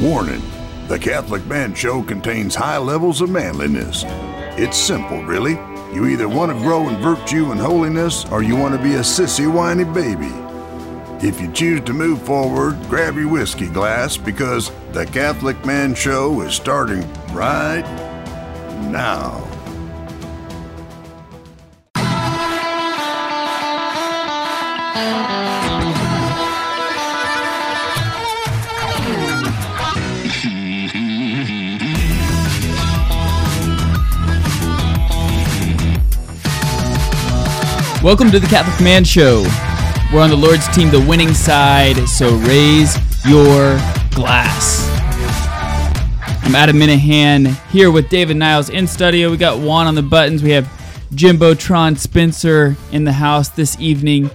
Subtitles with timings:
[0.00, 0.42] Warning
[0.86, 4.04] The Catholic Man Show contains high levels of manliness.
[4.56, 5.54] It's simple, really.
[5.92, 9.00] You either want to grow in virtue and holiness, or you want to be a
[9.00, 10.30] sissy, whiny baby.
[11.26, 16.42] If you choose to move forward, grab your whiskey glass because The Catholic Man Show
[16.42, 17.00] is starting
[17.32, 17.82] right
[18.92, 19.47] now.
[38.08, 39.42] Welcome to the Catholic Man Show.
[40.14, 43.76] We're on the Lord's team, the winning side, so raise your
[44.12, 44.88] glass.
[46.42, 49.30] I'm Adam Minahan here with David Niles in studio.
[49.30, 50.42] We got Juan on the buttons.
[50.42, 50.66] We have
[51.14, 54.30] Jimbo Tron Spencer in the house this evening.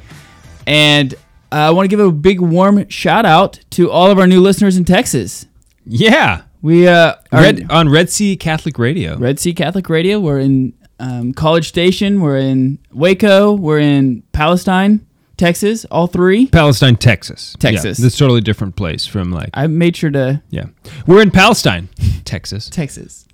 [0.68, 1.16] And
[1.52, 4.40] uh, I want to give a big warm shout out to all of our new
[4.40, 5.48] listeners in Texas.
[5.84, 6.44] Yeah.
[6.62, 9.18] We uh, are Red, on Red Sea Catholic Radio.
[9.18, 10.20] Red Sea Catholic Radio.
[10.20, 12.22] We're in um, College Station.
[12.22, 13.54] We're in Waco.
[13.54, 15.06] We're in Palestine,
[15.38, 15.86] Texas.
[15.86, 16.48] All three.
[16.48, 17.56] Palestine, Texas.
[17.60, 18.00] Texas.
[18.00, 20.66] Yeah, this totally different place from like, I made sure to yeah.
[21.08, 21.90] We're in Palestine,
[22.26, 22.70] Texas.
[22.70, 23.28] Texas.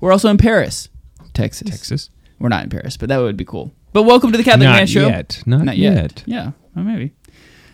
[0.00, 0.88] We're also in Paris,
[1.32, 1.70] Texas.
[1.70, 2.10] Texas.
[2.38, 3.72] We're not in Paris, but that would be cool.
[3.92, 5.02] But welcome to the Catholic Not Man Show.
[5.02, 5.42] Not yet.
[5.46, 5.94] Not yet.
[5.96, 6.22] yet.
[6.26, 7.12] Yeah, well, maybe.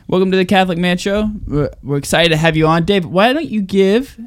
[0.07, 1.31] Welcome to the Catholic Man Show.
[1.47, 3.05] We're, we're excited to have you on, Dave.
[3.05, 4.19] Why don't you give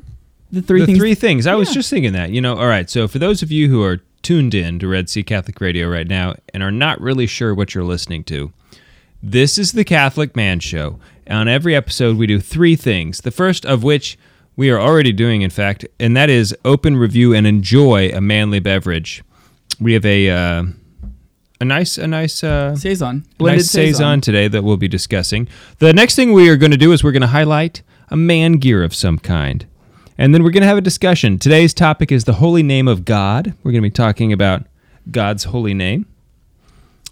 [0.51, 0.97] the three the things?
[0.97, 1.45] three things.
[1.45, 2.29] I was just thinking that.
[2.29, 2.89] You know, all right.
[2.89, 6.07] So for those of you who are tuned in to Red Sea Catholic Radio right
[6.07, 8.51] now and are not really sure what you're listening to,
[9.21, 10.99] this is the Catholic Man Show.
[11.29, 13.21] On every episode, we do three things.
[13.21, 14.17] The first of which
[14.55, 18.59] we are already doing, in fact, and that is open, review, and enjoy a manly
[18.59, 19.23] beverage.
[19.79, 20.63] We have a uh,
[21.61, 24.21] a nice a nice uh, saison, blended nice saison saison.
[24.21, 25.47] today that we'll be discussing.
[25.79, 28.53] The next thing we are going to do is we're going to highlight a man
[28.53, 29.65] gear of some kind.
[30.17, 31.39] And then we're going to have a discussion.
[31.39, 33.53] Today's topic is the holy name of God.
[33.63, 34.63] We're going to be talking about
[35.09, 36.05] God's holy name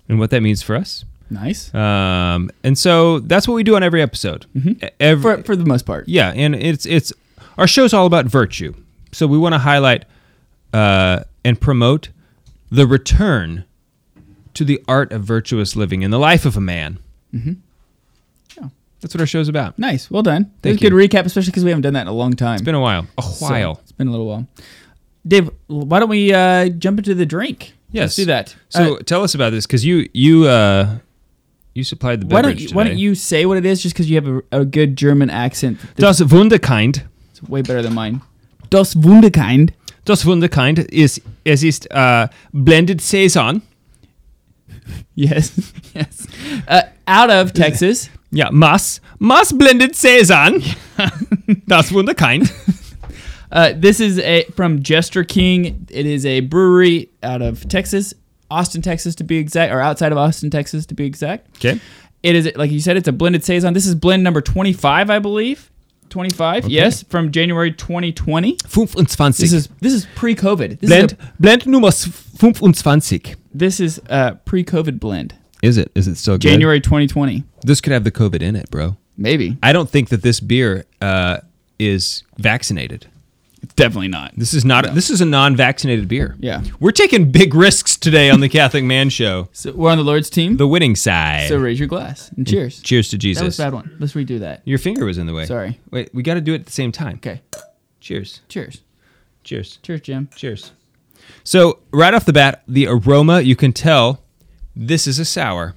[0.08, 1.04] and what that means for us.
[1.30, 4.46] Nice Um, and so that's what we do on every episode.
[4.56, 6.08] E- Every, for for the most part.
[6.10, 7.14] yeah, and it's it's
[7.58, 8.74] our show's all about virtue.
[9.14, 10.04] So we want to highlight
[10.74, 12.10] uh, and promote
[12.70, 13.64] the return
[14.56, 17.00] to the art of virtuous living in the life of a man.
[17.34, 17.54] Mm-hmm.
[19.02, 19.78] That's what our show's about.
[19.80, 20.52] Nice, well done.
[20.62, 22.56] Thank a good recap, especially because we haven't done that in a long time.
[22.56, 23.08] It's been a while.
[23.18, 23.80] A So, while.
[23.82, 24.48] it's been a little while.
[25.28, 27.74] Dave, why don't we uh, jump into the drink?
[27.92, 28.02] yes.
[28.04, 28.56] Let's do that.
[28.70, 30.98] So Uh, tell us about this because you you uh,
[31.74, 32.76] you supplied the why beverage don't you, today.
[32.76, 35.30] why don't you say what it is, just because you have a, a good German
[35.30, 35.80] accent?
[35.98, 37.04] Das Wunderkind.
[37.32, 38.22] It's way better than mine.
[38.70, 39.72] Das Wunderkind.
[40.06, 43.62] Das Wunderkind is es ist uh, blended saison.
[45.16, 45.52] Yes,
[45.94, 46.28] yes.
[46.68, 48.10] Uh, out of Texas.
[48.32, 50.62] Ja, Mass Mass blended saison.
[51.68, 52.52] das Wunderkind.
[53.54, 55.86] Uh, this is a from Jester King.
[55.90, 58.14] It is a brewery out of Texas,
[58.50, 61.58] Austin, Texas to be exact, or outside of Austin, Texas to be exact.
[61.58, 61.78] Okay.
[62.24, 63.74] It is like you said, it's a blended saison.
[63.74, 65.70] This is blend number twenty-five, I believe.
[66.08, 68.56] Twenty-five, yes, from January 2020.
[68.56, 69.36] 25.
[69.36, 70.80] This is this is pre-COVID.
[70.80, 73.36] This Blend, is a, Blend Nummer 25.
[73.54, 75.36] this is a pre-COVID blend.
[75.62, 75.92] Is it?
[75.96, 76.42] Is it still good?
[76.42, 78.98] January 2020, This could have the COVID in it, bro.
[79.18, 79.58] maybe.
[79.62, 81.40] I don't think that this beer uh,
[81.80, 83.08] is vaccinated.
[83.76, 84.34] Definitely not.
[84.36, 84.96] This is not.
[84.96, 86.36] This is a non-vaccinated beer.
[86.40, 86.64] Yeah.
[86.80, 89.50] We're taking big risks today on the Catholic Man Show.
[89.52, 90.58] So we're on the Lord's team.
[90.58, 91.48] The winning side.
[91.48, 92.82] So raise your glass and cheers.
[92.82, 93.42] Cheers to Jesus.
[93.42, 93.98] That was a bad one.
[94.00, 94.62] Let's redo that.
[94.66, 95.46] Your finger was in the way.
[95.46, 95.80] Sorry.
[95.92, 97.18] Wait, we got to do it at the same time.
[97.18, 97.42] Okay.
[98.00, 98.42] Cheers.
[98.50, 98.82] Cheers.
[99.44, 99.78] Cheers.
[99.84, 100.28] Cheers, Jim.
[100.36, 100.72] Cheers.
[101.44, 104.21] So right off the bat, the aroma you can tell
[104.76, 105.76] this is a sour.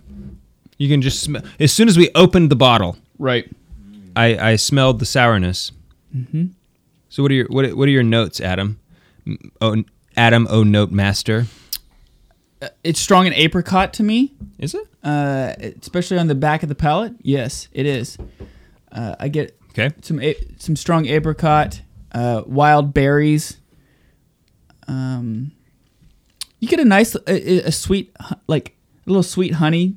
[0.79, 2.97] You can just smell as soon as we opened the bottle.
[3.19, 3.51] Right.
[4.17, 5.73] I, I smelled the sourness.
[6.15, 6.47] Mm-hmm.
[7.09, 8.79] So what are your what, what are your notes, Adam?
[9.27, 9.83] M- Oh,
[10.17, 11.47] Adam, oh note master.
[12.83, 14.87] It's strong and apricot to me, Is it?
[15.03, 17.13] uh, especially on the back of the palate.
[17.21, 18.17] Yes, it is.
[18.91, 19.91] Uh, I get Okay.
[20.03, 21.83] some a- some strong apricot,
[22.13, 23.59] uh, wild berries.
[24.87, 25.53] Um,
[26.61, 28.74] you get a nice, a, a sweet, hu- like
[29.07, 29.97] little sweet honey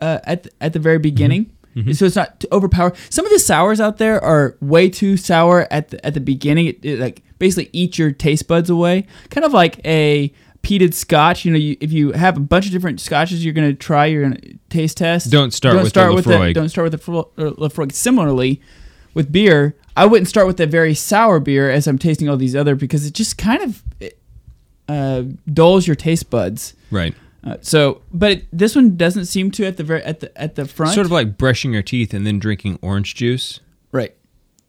[0.00, 1.50] uh, at the, at the very beginning.
[1.92, 2.94] So it's not overpowered.
[3.10, 6.66] Some of the sours out there are way too sour at the at the beginning.
[6.66, 9.08] It, it like basically eats your taste buds away.
[9.30, 10.32] Kind of like a
[10.62, 11.44] peated scotch.
[11.44, 14.06] You know, you, if you have a bunch of different scotches, you're gonna try.
[14.06, 15.32] You're gonna taste test.
[15.32, 16.54] Don't start with the start with Laphroaig.
[16.54, 18.60] Don't start with the uh, Similarly,
[19.14, 22.54] with beer, I wouldn't start with a very sour beer as I'm tasting all these
[22.54, 23.82] other because it just kind of
[24.88, 26.74] uh, dulls your taste buds.
[26.90, 27.14] Right.
[27.44, 30.54] Uh, so, but it, this one doesn't seem to at the very at the at
[30.54, 30.94] the front.
[30.94, 33.60] Sort of like brushing your teeth and then drinking orange juice.
[33.92, 34.14] right.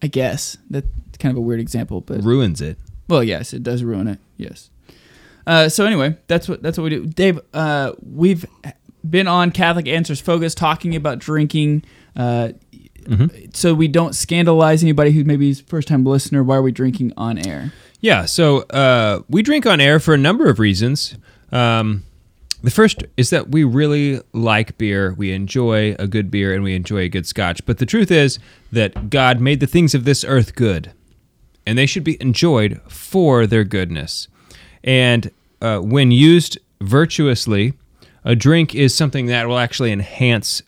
[0.03, 0.85] I guess that's
[1.19, 2.77] kind of a weird example, but Ruins it.
[3.07, 4.19] well, yes, it does ruin it.
[4.37, 4.69] Yes.
[5.47, 7.05] Uh, so anyway, that's what that's what we do.
[7.05, 8.45] Dave, uh, we've
[9.09, 11.83] been on Catholic Answers Focus talking about drinking.
[12.15, 12.49] Uh,
[13.53, 16.43] So we don't scandalize anybody who maybe is first time listener.
[16.43, 17.71] Why are we drinking on air?
[18.01, 21.15] Yeah, so uh, we drink on air for a number of reasons.
[21.51, 22.03] Um,
[22.63, 25.13] the first is that we really like beer.
[25.13, 27.65] We enjoy a good beer and we enjoy a good scotch.
[27.65, 28.39] But the truth is
[28.71, 30.91] that God made the things of this earth good,
[31.65, 34.27] and they should be enjoyed for their goodness.
[34.83, 35.31] And
[35.61, 37.73] uh, when used virtuously,
[38.23, 40.61] a drink is something that will actually enhance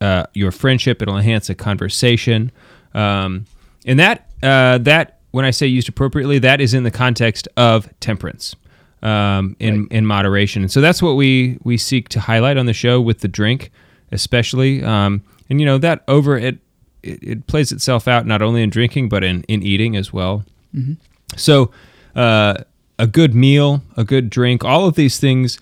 [0.00, 1.00] uh, your friendship.
[1.00, 2.52] It'll enhance a conversation,
[2.94, 3.46] um,
[3.86, 7.88] and that uh, that when I say used appropriately, that is in the context of
[8.00, 8.56] temperance,
[9.02, 10.62] um, in in moderation.
[10.62, 13.70] And so that's what we we seek to highlight on the show with the drink,
[14.12, 14.82] especially.
[14.82, 16.58] Um, and you know that over it,
[17.02, 20.44] it it plays itself out not only in drinking but in in eating as well.
[21.36, 21.70] So,
[22.14, 22.54] uh,
[22.98, 25.58] a good meal, a good drink, all of these things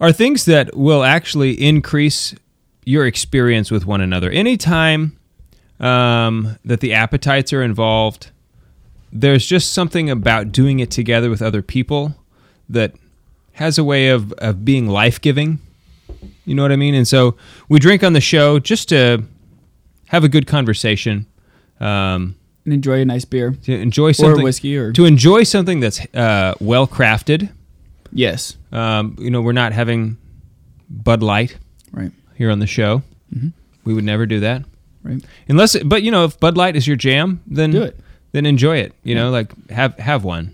[0.00, 2.34] are things that will actually increase
[2.84, 4.30] your experience with one another.
[4.30, 5.18] Anytime
[5.80, 8.30] um, that the appetites are involved,
[9.12, 12.14] there's just something about doing it together with other people
[12.68, 12.92] that
[13.52, 15.58] has a way of, of being life giving.
[16.44, 16.94] You know what I mean?
[16.94, 17.36] And so
[17.68, 19.24] we drink on the show just to
[20.06, 21.26] have a good conversation.
[21.80, 22.34] Um,
[22.64, 23.54] And enjoy a nice beer.
[23.64, 27.50] to enjoy something Or whiskey or- to enjoy something that's uh, well crafted.
[28.12, 28.56] Yes.
[28.72, 30.16] Um, you know, we're not having
[30.88, 31.58] Bud Light
[31.92, 32.12] Right.
[32.36, 33.02] here on the show.
[33.84, 34.64] We would never do that
[35.02, 35.22] Right.
[35.48, 35.76] unless.
[35.82, 37.98] But you know, if Bud Light is your jam, then Do it.
[38.32, 38.92] Then enjoy it.
[39.04, 40.52] You know, like have have one.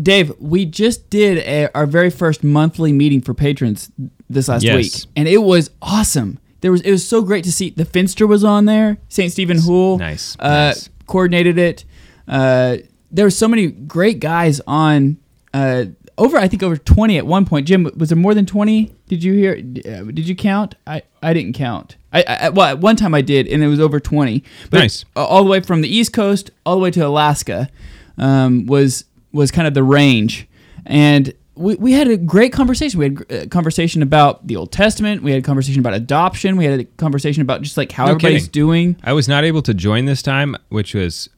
[0.00, 3.90] Dave, we just did a, our very first monthly meeting for patrons
[4.30, 4.76] this last Yes.
[4.76, 6.38] week, and it was awesome.
[6.60, 8.98] There was it was so great to see the Finster was on there.
[9.08, 10.88] Saint Stephen Hool, Nice, uh, nice.
[11.06, 11.84] coordinated it.
[12.26, 12.78] Uh,
[13.10, 15.16] there were so many great guys on.
[15.54, 15.86] Uh,
[16.18, 17.66] over, I think over twenty at one point.
[17.66, 18.92] Jim, was there more than twenty?
[19.08, 19.52] Did you hear?
[19.54, 20.74] uh, Did you count?
[20.86, 21.96] I, I didn't count.
[22.12, 24.42] I, I well, at one time I did, and it was over twenty.
[24.70, 25.04] But Nice.
[25.16, 27.68] all the way from the East Coast all the way to Alaska
[28.16, 30.48] um, was was kind of the range,
[30.86, 32.98] and we, we had a great conversation.
[32.98, 35.22] We had a conversation about the Old Testament.
[35.22, 36.56] We had a conversation about adoption.
[36.56, 38.52] We had a conversation about just like how No everybody's kidding.
[38.52, 38.96] doing.
[39.02, 41.28] I was not able to join this time, which was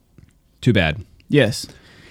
[0.60, 1.04] too bad.
[1.28, 1.66] Yes,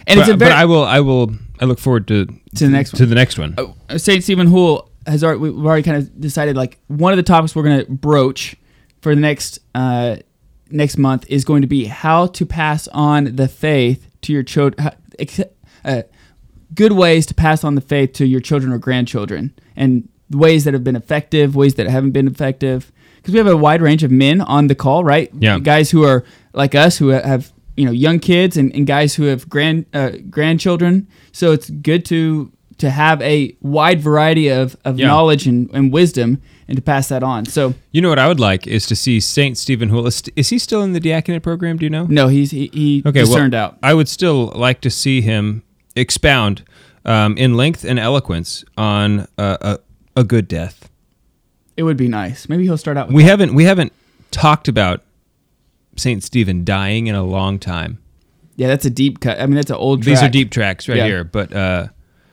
[0.07, 0.83] and but, it's a very but I will.
[0.83, 1.31] I will.
[1.61, 3.09] I look forward to To the next To one.
[3.09, 3.55] the next one.
[3.89, 7.23] uh, Saint Stephen Hool has already we've already kind of decided like one of the
[7.23, 8.55] topics we're going to broach
[9.01, 10.15] for the next uh,
[10.71, 14.91] next month is going to be how to pass on the faith to your children.
[15.85, 16.01] Uh,
[16.75, 20.73] good ways to pass on the faith to your children or grandchildren, and ways that
[20.73, 22.91] have been effective, ways that haven't been effective.
[23.17, 25.29] Because we have a wide range of men on the call, right?
[25.33, 25.59] Yeah.
[25.59, 26.23] guys who are
[26.53, 30.11] like us who have you know young kids and, and guys who have grand uh,
[30.29, 31.07] grandchildren.
[31.31, 35.07] So it's good to to have a wide variety of, of Yeah.
[35.07, 37.43] knowledge and, and wisdom and to pass that on.
[37.45, 40.07] So You know what I would like is to see Saint Stephen Hool.
[40.07, 41.75] Is, is he still in the diaconate program?
[41.77, 42.05] Do you know?
[42.05, 43.77] no, he's he, he Okay, discerned well, out.
[43.83, 45.63] I would still like to see him
[45.99, 46.63] expound
[47.05, 49.79] um, in length and eloquence on uh, a,
[50.15, 50.89] a good death.
[51.77, 52.49] It would be nice.
[52.49, 53.93] Maybe he'll start out with We haven't we haven't
[54.31, 55.01] talked about
[55.95, 57.99] Saint Stephen dying in a long time.
[58.55, 59.39] Yeah, that's a deep cut.
[59.39, 61.05] I mean, that's an old These are deep tracks right Yeah.
[61.05, 61.87] here, but uh,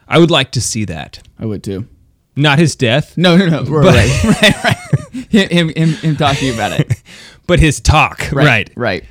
[0.08, 1.20] I would like to see that.
[1.38, 1.86] I would too.
[2.34, 3.62] Not his death, No, no, no.
[3.62, 3.84] Right,
[4.24, 4.64] right, right.
[4.64, 5.26] right.
[5.30, 7.02] Him, him, him talking about it.
[7.46, 8.30] but his talk.
[8.30, 8.70] Right.
[8.76, 9.04] right.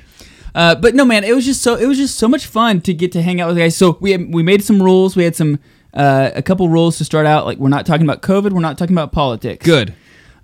[0.56, 2.94] Uh, but no, man, it was just so it was just so much fun to
[2.94, 3.76] get to hang out with guys.
[3.76, 5.14] So we we made some rules.
[5.14, 5.58] We had some
[5.92, 7.44] uh, a couple rules to start out.
[7.44, 8.52] Like we're not talking about COVID.
[8.52, 9.64] We're not talking about politics.
[9.64, 9.94] Good.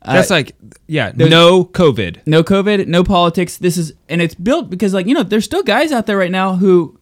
[0.04, 0.54] That's Uh, like
[0.87, 2.21] yeah, no COVID.
[2.26, 2.88] No COVID.
[2.88, 3.57] No politics.
[3.57, 6.31] This is and it's built because like you know there's still guys out there right
[6.31, 6.99] now who,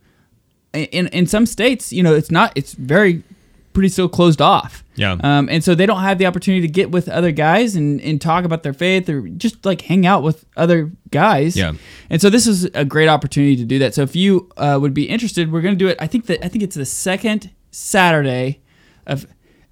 [0.73, 3.25] in in some states you know it's not it's very
[3.73, 4.85] pretty still closed off.
[4.97, 5.17] Yeah.
[5.21, 8.21] Um, and so they don't have the opportunity to get with other guys and, and
[8.21, 11.57] talk about their faith or just like hang out with other guys.
[11.57, 11.73] Yeah.
[12.11, 13.95] And so this is a great opportunity to do that.
[13.95, 15.97] So if you uh, would be interested, we're going to do it.
[16.01, 18.61] I think that I think it's the second Saturday
[19.07, 19.27] of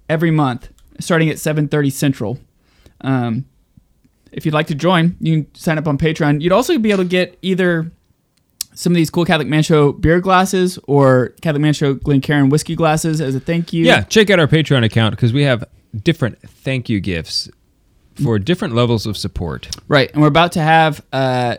[0.07, 2.39] every month, starting at 7:30 Central.
[3.01, 3.45] Um,
[4.31, 6.41] if you'd like to join, you can sign up on Patreon.
[6.41, 7.91] You'd also be able to get either
[8.73, 12.75] some of these cool Catholic Man Show beer glasses or Catholic Man Show Glencairn whiskey
[12.75, 13.85] glasses as a thank you.
[13.85, 15.63] Yeah, check out our Patreon account because we have
[16.03, 17.49] different thank you gifts
[18.23, 19.69] for different levels of support.
[19.87, 21.57] Right, and we're about to have uh,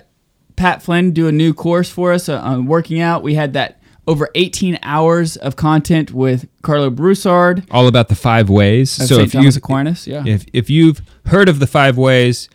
[0.56, 3.22] Pat Flynn do a new course for us uh, on working out.
[3.22, 8.48] We had that over 18 hours of content with Karlo Broussard All about the five
[8.48, 8.90] ways.
[8.90, 9.20] so St.
[9.22, 10.06] if Thomas you've Aquinas.
[10.06, 12.48] Yeah, if if you've heard of the five ways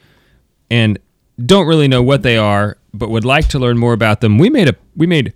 [0.69, 0.99] and
[1.43, 4.49] don't really know what they are, but would like to learn more about them, we
[4.49, 5.33] made a we made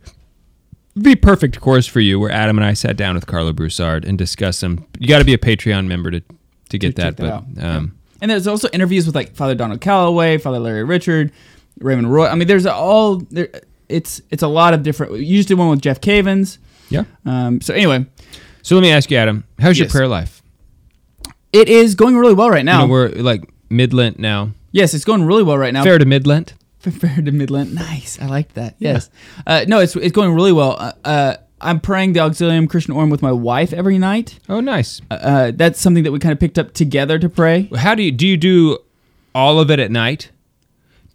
[0.96, 4.18] the perfect course for you where Adam and I sat down with Karlo Broussard and
[4.18, 4.86] discussed them.
[5.00, 6.22] You got to be a Patreon member to
[6.70, 9.82] to get To that, that but um, And there's also interviews with like Father Donald
[9.82, 11.32] Calloway, Father Larry Richard,
[11.80, 12.28] Raymond Roy.
[12.28, 13.50] I mean, there's all there.
[13.88, 15.14] It's it's a lot of different.
[15.20, 16.58] You just did one with Jeff Cavins.
[16.90, 17.04] yeah.
[17.26, 18.06] Um, so anyway,
[18.62, 20.42] So let me ask you, Adam, how's your prayer life?
[21.52, 22.82] it is going really well right now.
[22.82, 24.52] You know, we're like mid Lent now.
[24.72, 25.84] yes, it's going really well right now.
[25.84, 26.54] Fair to mid Lent.
[27.00, 27.76] Fair to Midland.
[27.76, 28.20] Nice.
[28.22, 28.76] I like that.
[28.80, 29.10] Yes.
[29.46, 30.76] Uh, no, it's it's going really well.
[30.80, 34.40] Uh, uh, I'm praying the Auxilium Christianorum with my wife every night.
[34.48, 35.02] Oh, nice.
[35.12, 37.70] Uh, Uh, that's something that we kind of picked up together to pray.
[37.76, 38.26] How do you do?
[38.28, 38.78] You do
[39.36, 40.32] all of it at night?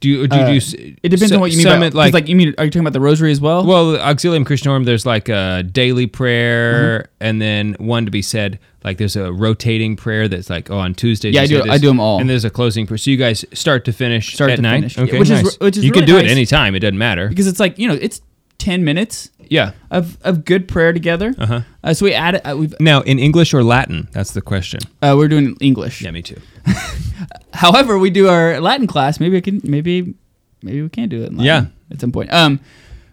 [0.04, 0.56] Do you do you Uh, do?
[0.56, 2.54] s- it depends so- on what you mean by it, like, like you mean.
[2.58, 3.64] Are you talking about the rosary as well?
[3.64, 8.58] Well, the Auxilium Christianorum, there's like a daily prayer, and then one to be said.
[8.84, 11.34] Like there's a rotating prayer that's like, oh, on Tuesdays.
[11.34, 12.20] Yeah, you I do- say I this, do 'em all.
[12.20, 12.98] And there's a closing prayer.
[12.98, 14.74] So you guys start to finish Start at to night.
[14.92, 14.98] finish.
[14.98, 16.30] Okay, Which is- which is you can really do it nice.
[16.32, 16.74] anytime.
[16.74, 17.28] It doesn't matter.
[17.28, 18.20] because it's like you know it's
[18.58, 19.72] ten minutes yeah.
[19.90, 21.34] of, of good prayer together.
[21.38, 21.60] Uh-huh.
[21.82, 22.40] Uh, so we added.
[22.48, 24.08] Uh, we've Now in English or Latin?
[24.12, 24.80] That's the question.
[25.02, 26.02] uh, we're doing English.
[26.02, 26.40] Yeah, me too.
[27.52, 29.20] However, we do our Latin class.
[29.20, 29.60] Maybe I can.
[29.64, 30.14] Maybe
[30.62, 31.30] maybe we can do it.
[31.30, 31.66] In Latin Yeah.
[31.90, 32.32] At some point.
[32.32, 32.60] Um,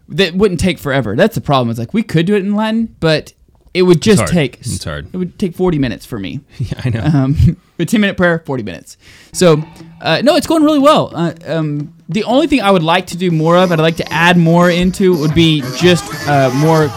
[0.09, 1.15] that wouldn't take forever.
[1.15, 1.69] That's the problem.
[1.69, 3.33] It's like we could do it in Latin, but
[3.73, 4.31] it would just hard.
[4.31, 4.59] take.
[4.59, 5.07] It's hard.
[5.13, 6.41] It would take forty minutes for me.
[6.59, 7.03] Yeah, I know.
[7.03, 8.97] Um, a ten minute prayer, forty minutes.
[9.31, 9.63] So,
[10.01, 11.11] uh, no, it's going really well.
[11.15, 14.13] Uh, um, the only thing I would like to do more of, I'd like to
[14.13, 16.89] add more into, would be just uh, more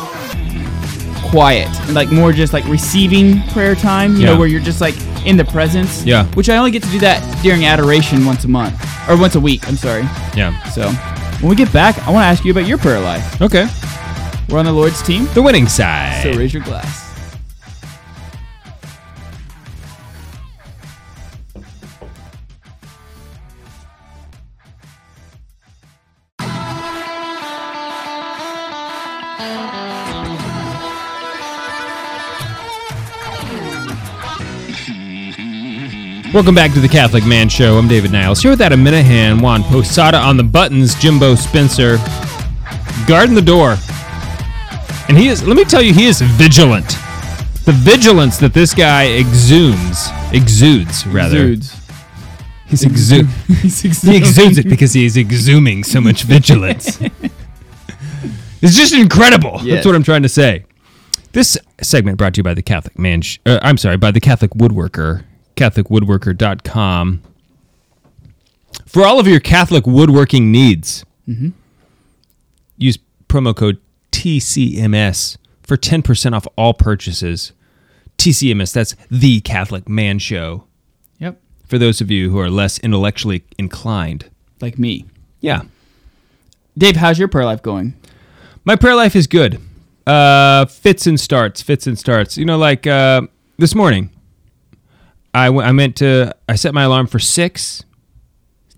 [1.31, 4.15] quiet, like more just like receiving prayer time.
[4.15, 4.33] You Yeah.
[4.33, 4.95] know, where you're just like
[5.27, 6.05] in the presence.
[6.05, 6.27] Yeah.
[6.35, 8.75] Which I only get to do that during adoration once a month
[9.09, 9.67] or once a week.
[9.69, 10.03] I'm sorry.
[10.37, 10.61] yeah.
[10.71, 10.89] So,
[11.41, 13.41] when we get back, I want to ask you about your prayer life.
[13.41, 13.67] Okay.
[14.49, 16.23] We're on the Lord's team, The winning side.
[16.23, 17.14] so raise your glass.
[36.35, 37.79] Welcome back to the Catholic Man Show.
[37.79, 41.97] I'm David Niles here with Adam Minahan, Juan Posada on the buttons, Jimbo Spencer
[43.07, 43.77] guarding the door.
[45.09, 46.89] And he is, let me tell you, he is vigilant.
[47.65, 51.53] The vigilance that this guy exudes, exudes rather.
[51.53, 51.81] Exudes.
[52.67, 53.29] He's exu-
[53.61, 57.01] He's he exudes it because he's exhuming so much vigilance.
[58.61, 59.61] it's just incredible.
[59.63, 59.77] Yes.
[59.77, 60.65] That's what I'm trying to say.
[61.31, 63.23] This segment brought to you by the Catholic Man.
[63.23, 65.23] Sh- uh, I'm sorry, by the Catholic Woodworker,
[65.57, 67.23] CatholicWoodworker.com.
[68.87, 71.05] For all of your Catholic woodworking needs,
[72.77, 73.79] use promo code
[74.13, 77.53] TCMS for 10% off all purchases.
[78.19, 80.65] TCMS, that's the Catholic Man Show.
[81.19, 81.41] Yep.
[81.67, 84.31] For those of you who are less intellectually inclined.
[84.61, 85.07] Like me.
[85.41, 85.63] Yeah.
[86.77, 87.95] Dave, how's your prayer life going?
[88.65, 89.61] My prayer life is good.
[90.07, 92.37] Uh, fits and starts, fits and starts.
[92.37, 93.23] You know, like uh,
[93.59, 94.11] this morning,
[95.35, 97.83] I, w- I meant to, I set my alarm for six.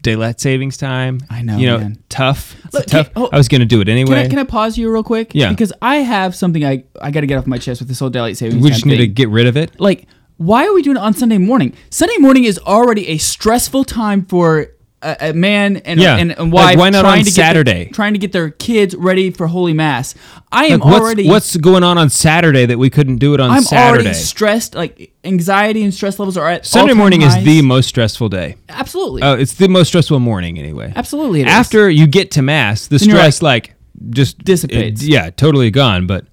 [0.03, 1.21] Daylight savings time.
[1.29, 1.99] I know, You know, man.
[2.09, 2.55] tough.
[2.73, 3.13] Look, tough.
[3.13, 4.25] can- oh, I was going to do it Can anyway.
[4.25, 5.33] I, can I pause you real quick?
[5.35, 5.51] Yeah.
[5.51, 8.11] Because I have something I, I got to get off my chest with this whole
[8.11, 9.81] daylight savings we just need to get rid of it.
[9.81, 11.75] like, why are we doing it on Sunday morning?
[11.91, 14.69] Sunday morning is already a stressful time for
[15.07, 16.17] a, a man and, Yeah.
[16.17, 18.51] and, and Like, wife why not trying on to get their- trying to get their
[18.51, 20.15] kids ready for Holy Mass.
[20.53, 23.41] I am Like, what's, already what's going on on Saturday that we couldn't do it
[23.41, 24.05] on I'm Saturday?
[24.05, 24.75] already stressed.
[24.75, 28.57] Like anxiety and stress levels are at Sunday morning is the most stressful day.
[28.69, 30.93] absolutely Oh, it's the most stressful morning anyway.
[30.97, 31.53] absolutely it is.
[31.53, 33.75] After you get to mass, the Then stress like
[34.11, 35.03] just Dissipates.
[35.03, 36.07] it- yeah, totally gone.
[36.07, 36.27] But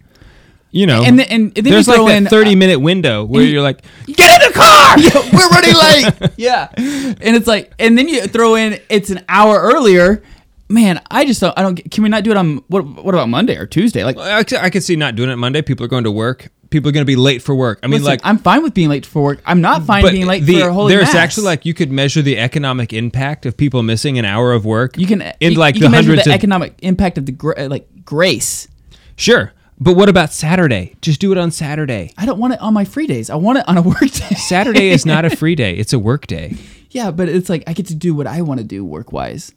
[0.74, 3.62] you know, And then- and then there's like in, uh, 30 minute window where you're
[3.62, 4.98] like, get in the car.
[5.34, 5.76] we're running
[6.20, 6.32] late.
[6.38, 10.22] yeah, and it's like, and then you throw in it's an hour earlier.
[10.70, 11.58] Man, I just don't.
[11.58, 11.76] I don't.
[11.92, 12.84] Can we not do it on what?
[12.86, 14.04] What about Monday or Tuesday?
[14.04, 15.62] Like, I could see not doing it Monday.
[15.62, 16.50] People are going to work.
[16.72, 17.78] People are going to be late for work.
[17.84, 19.42] I mean, listen, like, I'm fine with being late for work.
[19.46, 21.16] I'm not fine being late the, for a holy there's mass.
[21.16, 24.98] actually like you could measure the economic impact of people missing an hour of work.
[24.98, 27.28] you can in you, like you the can measure hundreds the of economic impact of
[27.28, 28.68] the gra- uh, like grace.
[29.16, 29.52] sure.
[29.84, 30.96] But what about Saturday?
[31.02, 32.14] Just do it on Saturday.
[32.18, 33.30] I don't want it on my free days.
[33.30, 34.36] I want it on a work day.
[34.36, 36.56] Saturday is not a free day; it's a work day.
[36.92, 39.52] yeah, but it's like I get to do what I want to do work wise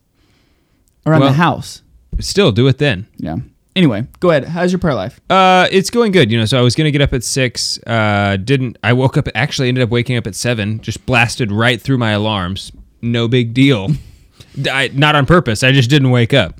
[1.06, 1.82] around Well- the house.
[2.18, 3.06] Still, do it then.
[3.18, 3.36] Yeah.
[3.76, 4.44] Anyway, go ahead.
[4.46, 5.20] How's your prayer life?
[5.28, 6.32] Uh, it's going good.
[6.32, 7.78] You know, so I was gonna get up at six.
[7.86, 8.78] Uh, didn't.
[8.82, 9.28] I woke up.
[9.34, 10.80] Actually, ended up waking up at seven.
[10.80, 12.72] Just blasted right through my alarms.
[13.00, 13.90] No big deal.
[14.72, 15.62] I, not on purpose.
[15.62, 16.58] I just didn't wake up.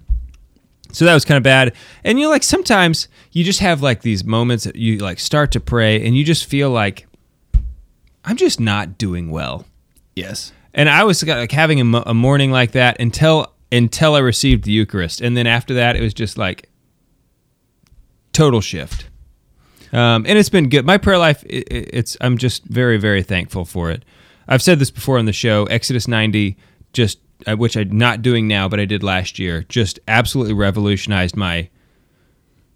[0.96, 1.74] So that was kind of bad.
[2.04, 5.52] And you know, like sometimes you just have like these moments that you like start
[5.52, 7.06] to pray, and you just feel like
[8.24, 9.66] I'm just not doing well.
[10.14, 10.52] Yes.
[10.72, 14.64] And I was like having a, mo- a morning like that until until I received
[14.64, 16.70] the Eucharist, and then after that, it was just like
[18.32, 19.08] total shift.
[19.92, 20.86] Um, and it's been good.
[20.86, 24.02] My prayer life, i i- it's I'm just very very thankful for it.
[24.48, 25.64] I've said this before on the show.
[25.66, 26.56] Exodus 90,
[26.94, 27.18] just
[27.56, 31.68] which I'm not doing now, but I did last year, just absolutely revolutionized my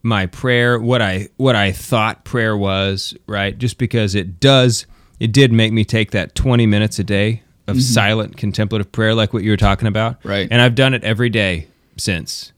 [0.02, 3.56] my prayer, what I what I thought prayer was, right?
[3.56, 4.86] Just because it does,
[5.18, 9.32] it did make me take that 20 minutes a day of silent contemplative prayer, like
[9.32, 10.48] what you were talking about, Right.
[10.50, 12.52] And I've done it every day since,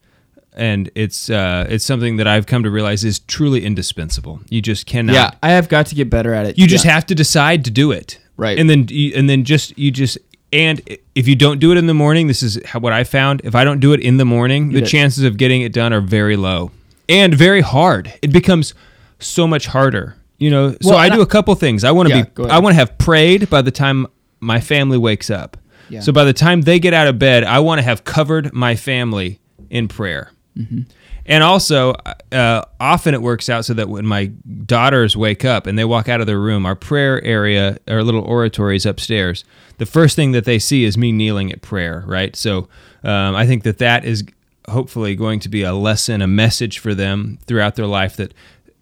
[0.53, 4.41] and it's uh, it's something that I've come to realize is truly indispensable.
[4.49, 5.13] You just cannot.
[5.13, 6.57] Yeah, I have got to get better at it.
[6.57, 8.57] You just have to decide to do it, Right.
[8.57, 10.17] And then and then just you just
[10.53, 10.81] and
[11.15, 13.41] if you don't do it in the morning, this is how, what I found.
[13.43, 14.89] If I don't do it in the morning, the did.
[14.89, 16.71] chances of getting it done are very low
[17.09, 18.13] and very hard.
[18.21, 18.73] It becomes
[19.19, 20.15] so much harder.
[20.37, 21.83] You know, so I do I- a couple things.
[21.83, 22.43] I want to Yeah, be.
[22.45, 24.07] I want to have prayed by the time
[24.39, 25.57] my family wakes up.
[25.89, 26.01] Yeah.
[26.01, 28.75] So by the time they get out of bed, I want to have covered my
[28.75, 30.31] family in prayer.
[30.57, 30.81] Mm-hmm.
[31.25, 31.93] And also,
[32.31, 34.25] uh, often it works out so that when my
[34.65, 38.21] daughters wake up and they walk out of their room, our prayer area, our little
[38.23, 39.45] oratory is upstairs.
[39.77, 42.35] The first thing that they see is me kneeling at prayer, right?
[42.35, 42.67] So
[43.03, 44.23] um, I think that that is
[44.69, 48.33] hopefully going to be a lesson, a message for them throughout their life that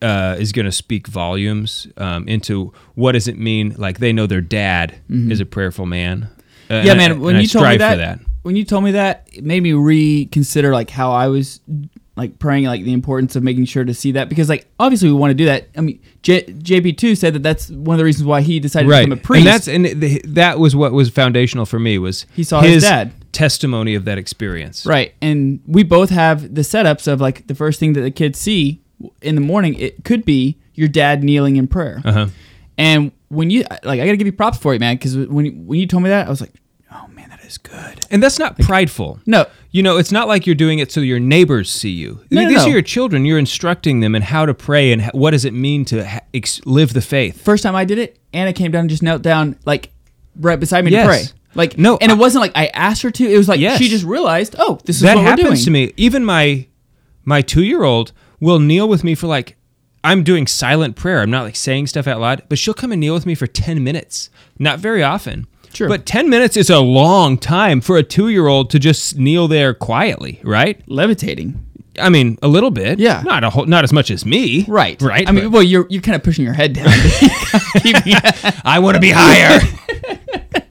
[0.02, 3.76] uh, is going to speak volumes um, into what does it mean?
[3.78, 6.24] Like they know their dad is a prayerful man.
[6.70, 6.86] Uh, Mm-hmm.
[6.88, 7.20] yeah, and I- man.
[7.20, 8.20] When and I you told me that, that.
[8.44, 11.60] when you told me that, it made me reconsider like how I was
[12.18, 15.14] like praying, like the importance of making sure to see that because like obviously we
[15.16, 15.70] want to do that.
[15.78, 18.90] I mean, J- JP two said that that's one of the reasons why he decided
[18.90, 19.46] right to become a priest.
[19.46, 22.84] and that's and the, that was what was foundational for me was He saw his
[22.84, 23.14] dad.
[23.32, 25.14] testimony of that experience Right.
[25.22, 28.82] And we both have the setups of like the first thing that the kids see
[29.22, 32.02] in the morning, it could be your dad kneeling in prayer.
[32.04, 32.28] uh-huh
[32.78, 35.52] And when you like, I gotta give you props for it, man, because when you,
[35.54, 36.54] when you told me that, I was like,
[36.94, 38.00] oh man, that is good.
[38.12, 41.20] and that's not prideful No, you know it's not like you're doing it so your
[41.20, 42.66] neighbors see you No, no, these no.
[42.66, 45.86] are your children you're instructing them in how to pray and what does it mean
[45.86, 48.90] to ha- ex- live the faith first time I did it, Anna came down and
[48.90, 49.92] just knelt down like
[50.40, 51.04] right beside me Yes.
[51.04, 51.38] to pray.
[51.54, 53.26] Like No, and I- it wasn't like I asked her to.
[53.30, 53.78] It was like Yes.
[53.78, 55.66] she just realized, oh, this is that what we're happens doing.
[55.66, 56.66] to me even my
[57.26, 59.56] my two-year-old will kneel with me for like
[60.04, 63.00] i'm doing silent prayer i'm not like saying stuff out loud but she'll come and
[63.00, 65.88] kneel with me for 10 minutes not very often Sure.
[65.88, 70.40] but 10 minutes is a long time for a two-year-old to just kneel there quietly
[70.44, 71.66] right Levitating,
[72.00, 73.22] i mean a little bit Yeah.
[73.26, 75.02] not a whole not as much as me right?
[75.02, 76.88] right I mean, well, you're you're kind of pushing your head down.
[78.66, 79.60] I want to be higher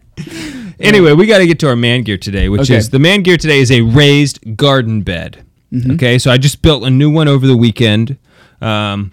[0.81, 2.77] anyway we got to get to our man gear today which Okay.
[2.77, 5.93] is the man gear today is a raised garden bed Mm-hmm.
[5.93, 8.17] okay so i just built a new one over the weekend
[8.61, 9.13] um,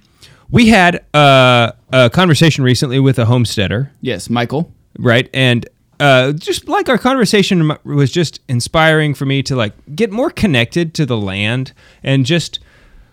[0.50, 4.72] we had uh, a conversation recently with a homesteader yes, Michael.
[4.98, 5.68] right and
[6.00, 10.94] uh, just like our conversation was just inspiring for me to like get more connected
[10.96, 12.60] to the land and just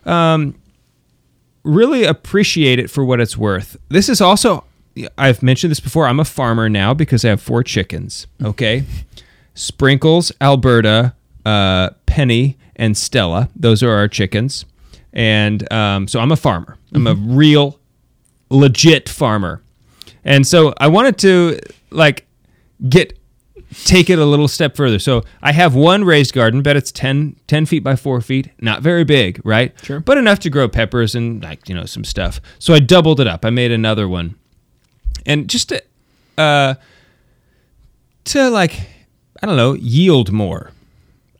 [0.04, 0.54] um,
[1.62, 3.76] really appreciate it for what it's worth.
[3.88, 4.64] This is also
[5.18, 6.06] I've mentioned this before.
[6.06, 8.26] I'm a farmer now because I have four chickens.
[8.42, 8.84] Okay,
[9.54, 13.48] Sprinkles, Alberta, uh, Penny, and Stella.
[13.56, 14.64] Those are our chickens,
[15.12, 16.76] and um, so I'm a farmer.
[16.92, 17.80] I'm a real,
[18.50, 19.62] legit farmer,
[20.24, 21.58] and so I wanted to
[21.90, 22.23] like
[22.88, 23.18] get
[23.72, 24.98] take it a little step further.
[24.98, 26.76] So I have one raised garden bed.
[26.76, 28.50] It's 10, 10 feet by four feet.
[28.60, 29.72] Not very big, right?
[29.82, 30.00] Sure.
[30.00, 32.40] But enough to grow peppers and like, you know, some stuff.
[32.58, 33.44] So I doubled it up.
[33.44, 34.36] I made another one.
[35.26, 35.82] And just to,
[36.38, 36.74] uh,
[38.26, 38.88] to like,
[39.42, 40.70] I don't know, yield more.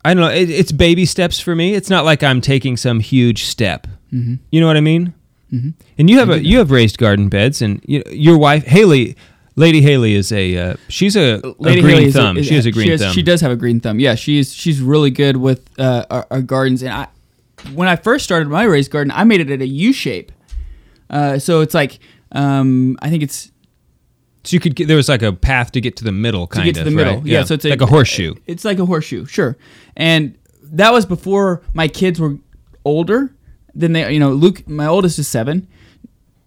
[0.04, 0.30] I don't know.
[0.30, 1.74] It, it's baby steps for me.
[1.74, 3.86] It's not like I'm taking some huge step.
[4.12, 4.34] Mm-hmm.
[4.50, 5.14] You know what I mean?
[5.52, 5.70] Mm-hmm.
[5.98, 9.16] And you have a you have raised garden beds, and you, your wife Haley,
[9.56, 12.36] Lady Haley is a uh, she's a, a green Haley is thumb.
[12.36, 13.12] is- she has a green she has- thumb.
[13.12, 14.00] She does have a green thumb.
[14.00, 16.82] Yeah, she's she's really good with uh, our, our gardens.
[16.82, 17.08] And I,
[17.72, 20.32] when I first started my raised garden, I made it at a U shape.
[21.08, 21.98] Uh, so it's like
[22.32, 23.52] um, I think it's
[24.42, 26.66] So you could get there was like a path to get to the middle, kind
[26.66, 27.16] to get to of the middle.
[27.18, 27.26] right?
[27.26, 28.34] Yeah, so it's like a horseshoe.
[28.46, 29.56] It's like a horseshoe, sure.
[29.96, 32.38] And that was before my kids were
[32.84, 33.32] older.
[33.76, 35.68] Then they, you know, Luke, my oldest is seven.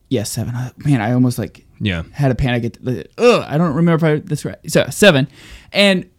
[0.09, 0.55] Yes, seven.
[0.55, 2.03] Uh, Man, I almost like Yeah.
[2.11, 2.63] had a panic.
[2.63, 4.57] At the, ugh, I don't remember if I that's right.
[4.67, 5.27] So seven,
[5.73, 6.09] and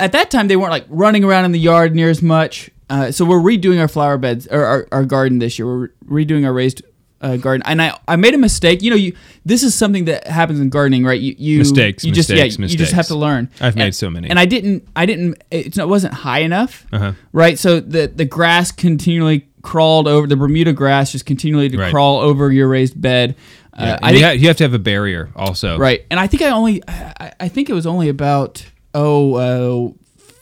[0.00, 2.70] at that time they weren't like running around in the yard near as much.
[2.90, 5.66] Uh, so we're redoing our flower beds or our, our garden this year.
[5.66, 5.88] We're
[6.24, 6.82] redoing our raised
[7.20, 8.82] uh, garden, and I I made a mistake.
[8.82, 11.18] You know, you this is something that happens in gardening, right?
[11.20, 13.48] You you Mistakes, You just mistakes, yeah, you just have to learn.
[13.60, 14.28] I've made And- so many.
[14.28, 17.12] and I didn't I didn't it wasn't high enough, Uh-huh.
[17.32, 17.58] right?
[17.58, 21.90] So the the grass continually crawled over the Bermuda grass, just continually to Right.
[21.90, 23.34] crawl over your raised bed.
[23.76, 23.94] Yeah.
[23.94, 25.76] Uh, I you, think, ha- you have to have a barrier also.
[25.78, 29.92] right, and I think I only I, I think it was only about oh uh,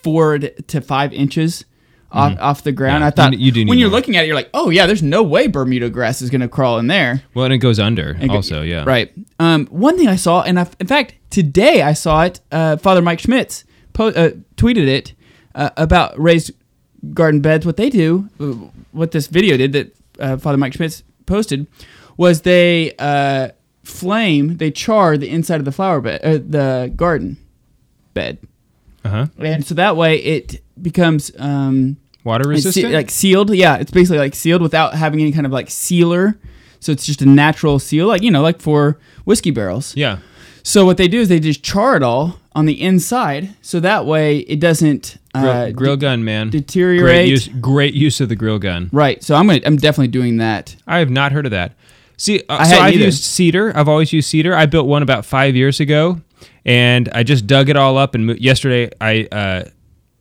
[0.02, 1.64] four to five inches
[2.10, 2.96] off, off the ground.
[2.96, 3.02] Mm-hmm.
[3.04, 3.98] Yeah, I thought you- you do when you're more.
[3.98, 6.48] looking at it, you're like, oh yeah, there's no way Bermuda grass is going to
[6.48, 7.22] crawl in there.
[7.32, 8.84] Well, and it goes under And go- also, yeah.
[8.84, 9.10] Right.
[9.38, 12.40] Um, one thing I saw, and I, in fact, today I saw it.
[12.50, 15.14] Uh, Father Mike Schmitz po- uh, tweeted it
[15.54, 16.50] uh, about raised
[17.14, 17.64] garden beds.
[17.66, 18.28] What they do,
[18.92, 21.66] what this video did that uh, Father Mike Schmitz posted,
[22.16, 23.48] was they uh,
[23.84, 27.36] flame, they char the inside of the flower bed, uh, the garden
[28.14, 28.38] bed,
[29.04, 29.26] Uh huh.
[29.38, 31.30] and so that way it becomes.
[31.38, 32.92] Um, Water se- resistant.
[32.94, 33.52] like sealed.
[33.52, 36.38] Yeah, it's basically like sealed without having any kind of like sealer.
[36.78, 39.96] So it's just a natural seal, like you know, like for whiskey barrels.
[39.96, 40.18] yeah.
[40.64, 44.04] So what they do is they just char it all on the inside, so that
[44.06, 46.50] way it doesn't Grill, uh, grill gun, man.
[46.50, 47.02] deteriorate.
[47.04, 47.48] Great use.
[47.48, 48.90] Great use of the grill gun.
[48.92, 49.22] Right.
[49.22, 50.76] So I'm gonna, I'm definitely doing that.
[50.86, 51.72] I have not heard of that.
[52.18, 53.04] See, uh, I so I've either.
[53.06, 53.76] used cedar.
[53.76, 54.54] I've always used cedar.
[54.54, 56.20] I built one about five years ago,
[56.64, 58.14] and I just dug it all up.
[58.14, 59.64] And mo- yesterday, I uh,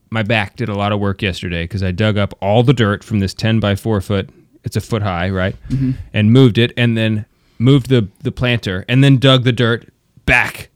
[0.10, 3.04] my back did a lot of work yesterday because I dug up all the dirt
[3.04, 4.30] from this ten by four foot.
[4.64, 5.56] It's a foot high, right?
[5.70, 5.92] Mm-hmm.
[6.14, 7.26] And moved it, and then
[7.60, 9.90] moved the the planter, and then dug the dirt
[10.26, 10.70] back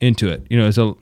[0.00, 0.46] into it.
[0.50, 0.98] You know, so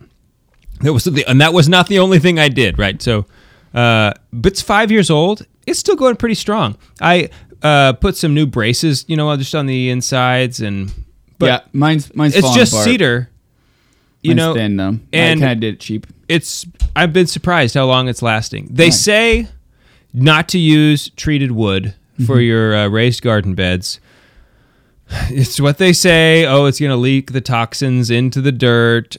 [0.81, 3.01] that was the, and that was not the only thing I did, right?
[3.01, 3.27] So,
[3.75, 5.47] uh, but it's five years old.
[5.67, 6.77] It's still going pretty strong.
[7.01, 7.31] I
[7.63, 10.93] uh, put some new braces, you know, just on the insides, and
[11.39, 12.85] but yeah, mine's mine's it's just apart.
[12.85, 13.31] cedar.
[14.23, 14.99] You Mine's know, thin though.
[15.13, 16.07] and- I kind of did it cheap.
[16.29, 18.69] it's I've been surprised how long it's lasting.
[18.71, 19.01] They Nice.
[19.01, 19.49] say
[20.13, 21.95] not to use treated wood
[22.27, 22.41] for Mm-hmm.
[22.41, 24.01] your uh, raised garden beds.
[25.09, 26.47] It's what they say.
[26.47, 29.17] Oh, it's going to leak the toxins into the dirt.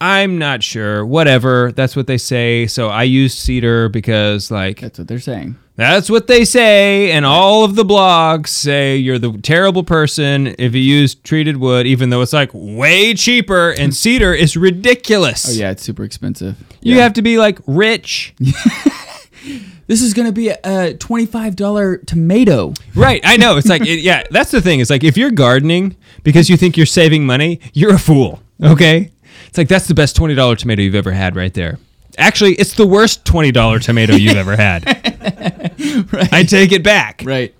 [0.00, 1.04] I'm not sure.
[1.04, 1.72] Whatever.
[1.72, 2.66] That's what they say.
[2.66, 5.56] So I use cedar because like That's what they're saying.
[5.76, 10.74] that's what they say, and all of the blogs say you're the terrible person if
[10.74, 15.48] you use treated wood, even though it's like way cheaper, and cedar is ridiculous.
[15.48, 16.56] Oh yeah, it's super expensive.
[16.80, 17.02] You Yeah.
[17.02, 18.34] have to be like rich.
[19.90, 22.74] This is gonna be a, a twenty-five dollar tomato.
[22.94, 23.20] right.
[23.24, 23.56] I know.
[23.56, 24.78] It's like, it, yeah, that's the thing.
[24.78, 28.40] It's like if you're gardening because you think you're saving money, you're a fool.
[28.62, 29.10] Okay.
[29.48, 31.80] It's like that's the best $20 tomato you've ever had right there.
[32.18, 34.86] Actually, it's the worst $20 tomato you've ever had.
[36.12, 36.32] right.
[36.32, 37.24] I take it back.
[37.26, 37.52] Right.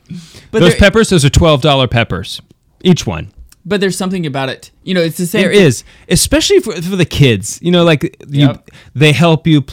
[0.52, 2.40] But Those peppers, those are $12 peppers.
[2.84, 3.32] Each one.
[3.64, 4.70] But there's something about it.
[4.84, 5.42] You know, it's the same.
[5.42, 7.58] There is, especially for, for the kids.
[7.62, 8.70] You know, like you, Yep.
[8.94, 9.64] they help you.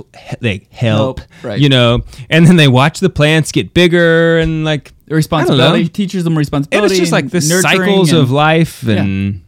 [0.41, 1.60] They help, Help, right.
[1.60, 5.69] You know, and then they watch the plants get bigger and like The responsibility I
[5.69, 5.88] don't know.
[5.88, 6.93] teaches them And responsibility.
[6.93, 9.41] it's just like the cycles and- of life and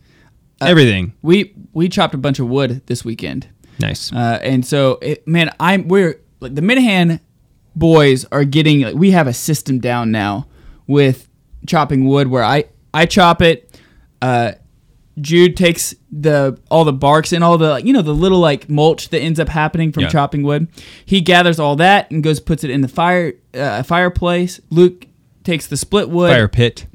[0.62, 1.14] everything.
[1.22, 3.48] We we chopped a bunch of wood this weekend,
[3.80, 4.12] Nice.
[4.14, 7.20] uh, and so it, man, I'm we're like the Minahan
[7.76, 8.82] boys are getting.
[8.82, 10.48] Like, we have a system down now
[10.88, 11.28] with
[11.68, 13.69] chopping wood where I I chop it.
[14.22, 14.54] Uh,
[15.22, 19.10] Jude takes the all the barks and all the you know the little like mulch
[19.10, 20.10] that ends up happening from Yeah.
[20.10, 20.68] chopping wood.
[21.06, 24.62] He gathers all that and goes puts it in the fire uh, fireplace.
[24.70, 25.08] Luke
[25.44, 26.30] takes the split wood.
[26.32, 26.86] Fire pit.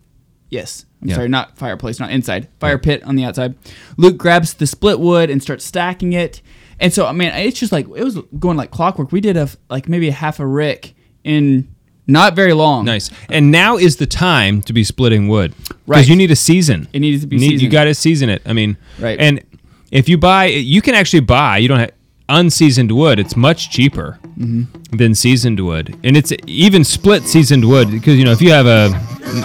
[0.48, 0.86] Yes.
[1.02, 1.16] I'm Yeah.
[1.16, 2.48] sorry, not fireplace, not inside.
[2.60, 3.56] Fire pit on the outside.
[3.98, 6.40] Luke grabs the split wood and starts stacking it.
[6.80, 9.12] And so, I mean, it's just like, it was going like clockwork.
[9.12, 11.73] We did a, like maybe a half a rick in
[12.06, 12.84] not very long.
[12.84, 13.10] Nice.
[13.30, 15.54] And now is the time to be splitting wood.
[15.86, 15.96] Right.
[15.98, 16.88] Because you need a season.
[16.92, 18.42] It needs to be you, need- you got to season it.
[18.46, 19.18] I mean, Right.
[19.18, 19.42] And
[19.90, 21.58] if you buy, you can actually buy.
[21.58, 21.92] You don't have
[22.28, 23.18] unseasoned wood.
[23.18, 24.96] It's much cheaper Mm-hmm.
[24.96, 28.66] than seasoned wood, and it's even split seasoned wood because you know if you have
[28.66, 28.90] a,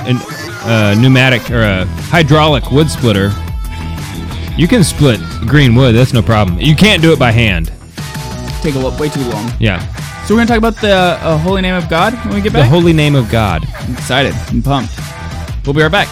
[0.07, 0.17] an-
[0.65, 3.31] a pneumatic or a hydraulic wood splitter,
[4.57, 5.93] you can split green wood.
[5.93, 6.59] That's no problem.
[6.59, 7.71] You can't do it by hand.
[8.63, 9.51] Take a look, way too long.
[9.59, 9.79] Yeah.
[10.29, 12.53] So, we're going to talk about the uh, holy name of God when we get
[12.53, 12.61] back.
[12.61, 13.65] The holy name of God.
[13.79, 14.35] I'm excited.
[14.49, 14.93] I'm pumped.
[15.65, 16.07] We'll be right back.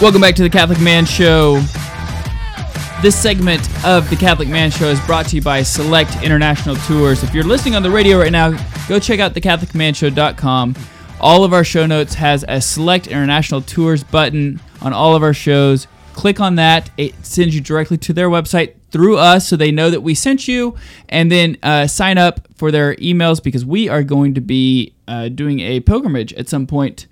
[0.00, 1.60] Welcome back to the Catholic Man Show.
[3.02, 7.22] This segment of the Catholic Man Show is brought to you by Select International Tours.
[7.22, 8.52] If you're listening on the radio right now,
[8.88, 10.74] go check out thecatholicmanshow.com.
[11.20, 15.34] All of our show notes has a Select International Tours button on all of our
[15.34, 15.86] shows.
[16.14, 16.90] Click on that.
[16.96, 20.48] It sends you directly to their website through us so they know that we sent
[20.48, 20.76] you.
[21.10, 25.28] And then uh, sign up for their emails because we are going to be uh,
[25.28, 27.06] doing a pilgrimage at some point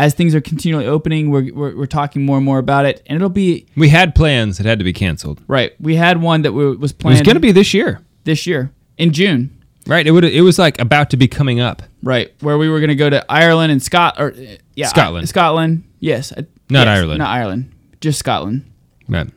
[0.00, 3.16] as things are continually opening, we're, we're, we're talking more and more about it, and
[3.16, 5.40] it'll be We had plans that had to be canceled.
[5.46, 5.72] right.
[5.80, 8.00] We had one that we, was It planned was going to be this year.
[8.24, 9.50] this year in June.
[9.86, 10.06] Right.
[10.06, 10.24] It would.
[10.24, 11.82] It was like about to be coming up.
[12.02, 15.24] Right, where we were going to go to Ireland and Scot or uh, yeah, Scotland.
[15.24, 15.84] I- Scotland.
[16.00, 17.18] Yes, Not yes, Ireland.
[17.18, 17.72] Not Ireland.
[18.00, 18.64] Just Scotland.
[19.08, 19.28] Right.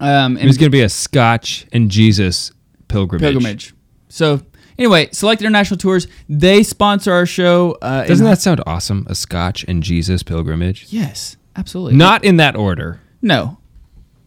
[0.00, 2.52] Um, It was going to be a Scotch and Jesus
[2.88, 3.22] pilgrimage.
[3.22, 3.74] pilgrimage.
[4.08, 4.40] So
[4.80, 6.08] anyway, Select International Tours.
[6.28, 7.78] They sponsor our show.
[7.80, 9.06] Uh, Doesn't in- that sound awesome?
[9.08, 10.86] A Scotch and Jesus pilgrimage.
[10.90, 11.94] Yes, absolutely.
[11.96, 13.58] Not in that order, no.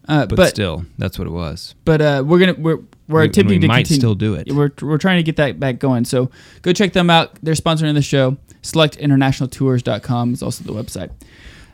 [0.08, 1.76] Uh, but, but still, that's what it was.
[1.86, 4.00] but uh, we're gonna we're we're We- attempting we to might continue.
[4.00, 4.52] still do it.
[4.52, 6.04] We're we're trying to get that back going.
[6.06, 6.30] So
[6.62, 7.36] go check them out.
[7.42, 8.38] They're sponsoring the show.
[8.64, 11.10] SelectInternationalTours.com is also the website.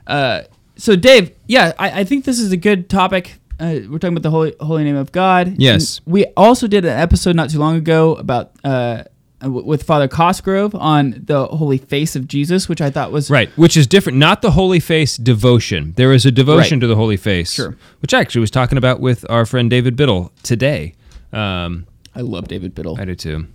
[0.06, 0.42] Uh,
[0.76, 3.39] so Dave, yeah, I, I think this is a good topic.
[3.60, 5.54] Uh, we're talking about the holy holy name of God.
[5.58, 5.98] Yes.
[6.04, 9.04] And we also did an episode not too long ago about uh,
[9.42, 13.76] with Father Cosgrove on the holy face of Jesus, which I thought was Right, which
[13.76, 14.18] is different.
[14.18, 15.92] Not the Holy Face devotion.
[15.96, 16.80] There is a devotion Right.
[16.82, 17.52] to the Holy Face.
[17.52, 17.76] Sure.
[18.00, 20.94] Which I actually was talking about with our friend David Biddle today.
[21.32, 22.98] Um, I love David Biddle.
[23.00, 23.46] I do too.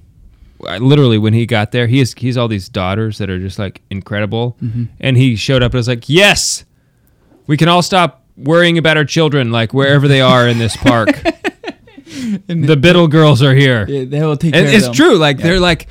[0.67, 3.59] I, literally, when he got there, he has he's all these daughters that are just
[3.59, 4.83] like incredible, Mm-hmm.
[4.99, 6.63] and he showed up and was like, "Yes,
[7.45, 11.09] we can all stop worrying about our children, like wherever they are in this park.
[12.47, 15.15] the Biddle girls are here." Yeah, they will take care of it's true.
[15.17, 15.87] Like they're like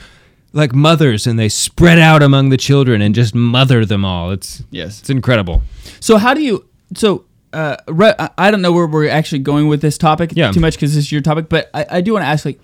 [0.53, 4.31] like mothers, and they spread out among the children and just mother them all.
[4.31, 5.01] It's Yes.
[5.01, 5.63] it's incredible.
[6.01, 6.69] So how do you?
[6.95, 10.53] So uh, re- I- I don't know where we're actually going with this topic Yeah.
[10.53, 12.61] too much because this is your topic, but I, I do want to ask like,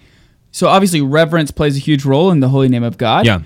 [0.53, 3.25] so obviously reverence plays a huge role in the holy name of God.
[3.27, 3.41] Yeah.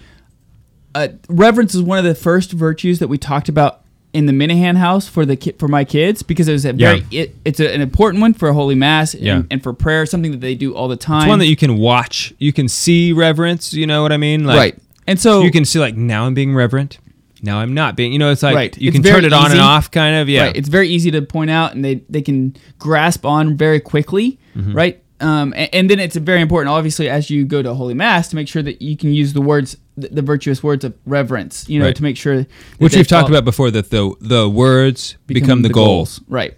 [0.94, 3.83] Uh, reverence is one of the first virtues that we talked about
[4.14, 7.04] in the Minahan house for the ki- for my kids because it was a very
[7.10, 9.42] it, it's a, an important one for holy mass and, Yeah.
[9.50, 11.22] and for prayer, something that they do all the time.
[11.22, 12.32] It's one that you can watch.
[12.38, 13.74] You can see reverence.
[13.74, 14.44] You know what I mean?
[14.44, 14.78] Like, right.
[15.06, 16.98] And so You can see like now I'm being reverent.
[17.42, 18.12] Now I'm not being.
[18.14, 18.78] You know, it's like Right.
[18.78, 19.52] you It's can turn it on easy.
[19.58, 20.28] and off, kind of.
[20.30, 20.44] Yeah.
[20.44, 20.56] Right.
[20.56, 24.72] It's very easy to point out, and they they can grasp on very quickly, Mm-hmm.
[24.72, 25.00] right?
[25.20, 28.36] Um, and, and then it's very important, obviously, as you go to Holy Mass, to
[28.36, 31.78] make sure that you can use the words, the, the virtuous words of reverence, you
[31.78, 31.96] know, Right.
[31.96, 32.46] to make sure.
[32.78, 33.70] Which we've talked about before.
[33.70, 36.20] That the the words become, the, goals.
[36.28, 36.56] Right.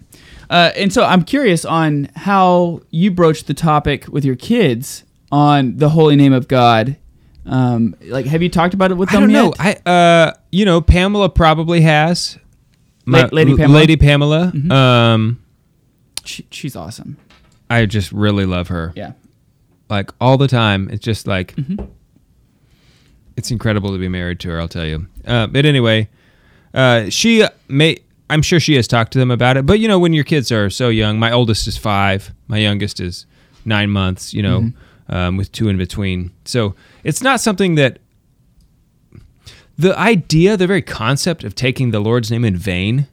[0.49, 5.77] Uh, and so I'm curious on how you broach the topic with your kids on
[5.77, 6.95] the holy name of God.
[7.45, 9.53] Um, like, have you talked about it with them I don't know.
[9.59, 12.37] I uh, you know, Pamela probably has.
[13.05, 13.67] La- Lady Pamela?
[13.67, 13.73] Mm-hmm.
[13.73, 14.53] Lady Pamela.
[14.69, 15.43] Um,
[16.25, 17.15] She, she's awesome.
[17.69, 18.91] I just really love her.
[18.95, 19.13] Yeah.
[19.89, 20.89] Like all the time.
[20.91, 21.85] It's just like Mm-hmm.
[23.37, 24.59] It's incredible to be married to her.
[24.59, 25.07] I'll tell you.
[25.25, 26.09] Uh, but anyway,
[26.73, 27.97] uh, she may.
[28.29, 29.65] I'm sure she has talked to them about it.
[29.65, 32.31] But you know, when your kids are so young, my oldest is five.
[32.47, 33.25] My youngest is
[33.63, 34.33] nine months.
[34.33, 35.15] You know, Mm-hmm.
[35.15, 36.31] um, with two in between.
[36.45, 37.99] So it's not something that.
[39.79, 43.07] The idea, the very concept of taking the Lord's name in vain,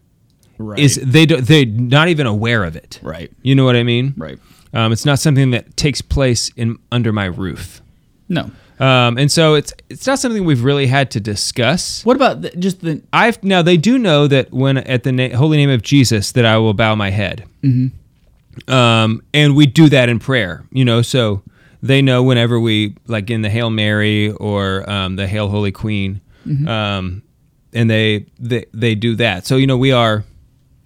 [0.56, 0.78] Right.
[0.78, 3.00] is they do, they're not even aware of it.
[3.02, 3.30] right.
[3.42, 4.14] You know what I mean?
[4.16, 4.38] Right.
[4.72, 7.82] Um, it's not something that takes place in under my roof,
[8.30, 8.50] No.
[8.80, 12.04] Um, and so it's it's not something we've really had to discuss.
[12.04, 15.36] What about the, just the I've now they do know that when at the na-
[15.36, 18.72] holy name of Jesus that I will bow my head, mm-hmm.
[18.72, 20.64] um, and we do that in prayer.
[20.72, 21.42] You know, so
[21.82, 26.20] they know whenever we like in the Hail Mary or um, the Hail Holy Queen,
[26.66, 27.22] um,
[27.72, 29.46] and they they they do that.
[29.46, 30.24] So you know we are.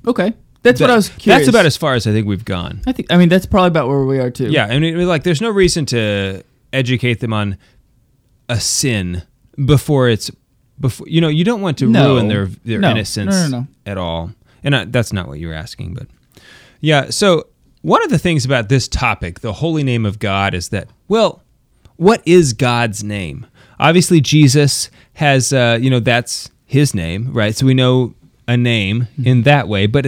[0.07, 1.40] Okay, that's what I was curious.
[1.40, 2.83] That's about as far as I think we've gone.
[2.87, 3.12] I think.
[3.12, 4.51] I mean, that's probably about where we are too.
[4.51, 7.57] Yeah, I mean, like, there's no reason to educate them on
[8.49, 9.23] a sin
[9.65, 10.31] before it's
[10.81, 11.07] before.
[11.09, 12.15] You know, you don't want to No.
[12.15, 12.91] ruin their their No.
[12.93, 14.33] innocence No, at all.
[14.65, 16.07] And I, that's not what you were asking, but
[16.81, 17.11] yeah.
[17.11, 17.47] So
[17.83, 21.43] one of the things about this topic, the holy name of God, is that well,
[21.97, 23.47] what is God's name?
[23.81, 27.55] Obviously, Jesus has, uh, you know, that's his name, right?
[27.55, 28.15] So we know
[28.47, 30.07] a name in that way, but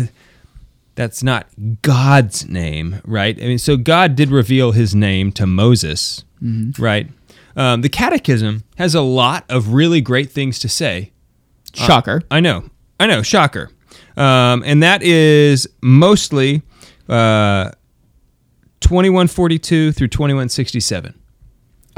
[0.95, 1.47] that's not
[1.83, 3.37] God's name, right?
[3.41, 6.25] I mean, so God did reveal his name to Moses,
[6.79, 7.09] right?
[7.61, 11.13] Um, the Catechism has a lot of really great things to say.
[11.75, 12.23] Shocker.
[12.31, 13.69] I know, I know, shocker.
[14.17, 16.63] Um, and that is mostly
[17.07, 17.73] uh,
[18.81, 21.15] 2142 through 2167.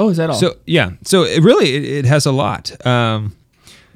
[0.01, 0.35] oh, is that all?
[0.37, 2.85] So yeah, so it really it, it has a lot.
[2.85, 3.37] Um,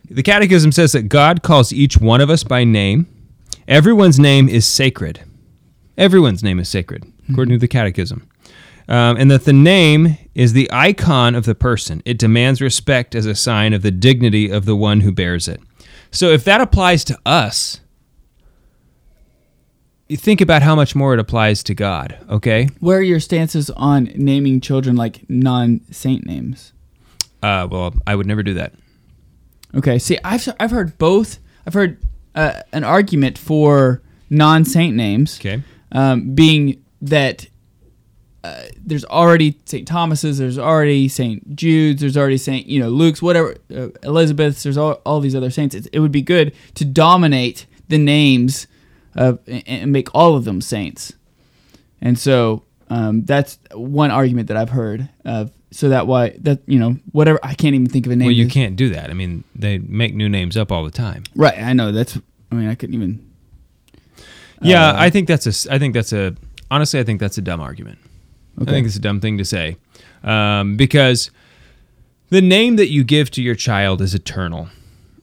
[0.09, 3.09] the Catechism says that God calls each one of us by name.
[3.67, 5.25] Everyone's name is sacred.
[5.99, 8.29] Everyone's name is sacred, according to the Catechism.
[8.89, 12.03] Um, and that the name is the icon of the person.
[12.05, 15.61] It demands respect as a sign of the dignity of the one who bears it.
[16.11, 17.81] So if that applies to us,
[20.09, 22.69] you think about how much more it applies to God, okay?
[22.81, 26.75] where are your stances on naming children like non-saint names?
[27.43, 28.75] Uh, well, I would never do that.
[29.75, 29.99] Okay.
[29.99, 31.39] See, I've I've heard both.
[31.67, 31.99] I've heard
[32.35, 35.39] uh, an argument for non-saint names.
[35.39, 35.63] Okay.
[35.93, 37.47] um, being that
[38.47, 39.87] uh, there's already St.
[39.87, 41.57] Thomas's, there's already St.
[41.57, 42.67] Jude's, there's already St.
[42.67, 44.63] you know Luke's, whatever, uh, Elizabeth's.
[44.63, 45.75] There's all, all these other saints.
[45.75, 48.67] It, it would be good to dominate the names
[49.15, 51.13] of and, and make all of them saints.
[52.01, 55.51] And so um, that's one argument that I've heard of.
[55.73, 58.27] So that why that you know whatever I can't even think of a name.
[58.27, 59.11] Well, you can't do that.
[59.11, 61.25] I mean, they make new names up all the time.
[61.35, 62.17] Right, I know that's.
[62.51, 63.27] I mean, I couldn't even.
[64.63, 65.75] Yeah, Uh, I think that's a.
[65.75, 66.35] I think that's a.
[66.71, 67.99] Honestly, I think that's a dumb argument.
[68.61, 69.77] I think it's a dumb thing to say,
[70.25, 71.31] um, because
[72.31, 74.69] the name that you give to your child is eternal,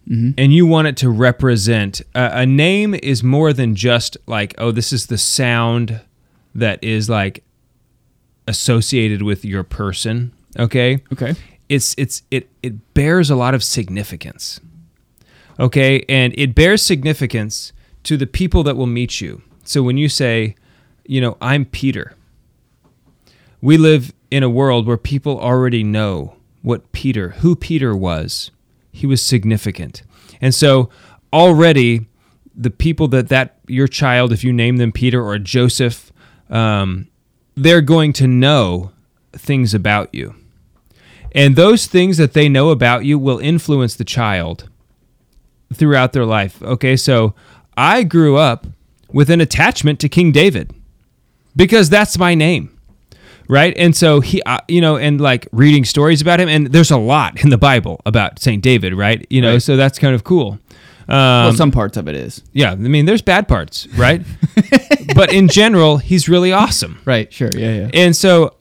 [0.06, 2.02] and you want it to represent.
[2.14, 6.02] Uh, a name is more than just like, oh, this is the sound
[6.54, 7.44] that is like
[8.48, 10.32] associated with your person.
[10.60, 11.34] Okay, Okay.
[11.70, 14.60] it's it's it it bears a lot of significance.
[15.60, 19.42] Okay, and it bears significance to the people that will meet you.
[19.64, 20.56] So when you say,
[21.06, 22.14] you know, I'm Peter.
[23.64, 28.52] We live in a world where people already know what Peter, who Peter was.
[28.92, 30.04] He was significant.
[30.42, 30.90] And so
[31.32, 32.08] already
[32.54, 36.12] the people that that your child if you name them Peter or Joseph
[36.50, 37.08] um,
[37.56, 38.92] they're going to know
[39.32, 40.36] things about you.
[41.32, 44.68] And those things that they know about you will influence the child
[45.74, 46.62] throughout their life.
[46.62, 47.34] Okay, so
[47.78, 48.68] I grew up
[49.08, 50.76] with an attachment to King David
[51.56, 52.78] because that's my name.
[53.48, 53.74] Right?
[53.78, 56.98] And so he, uh, you know, and like reading stories about him, and there's a
[56.98, 58.62] lot in the Bible about St.
[58.64, 59.26] David, right?
[59.30, 59.62] You know, Right.
[59.62, 60.60] so that's kind of cool.
[61.10, 62.42] Um, well, some parts of it is.
[62.54, 64.22] yeah, I mean, there's bad parts, right?
[65.16, 67.00] but in general, he's really awesome.
[67.04, 67.32] Right.
[67.34, 67.50] Sure.
[67.54, 67.74] Yeah.
[67.74, 67.90] Yeah.
[67.94, 68.56] And so,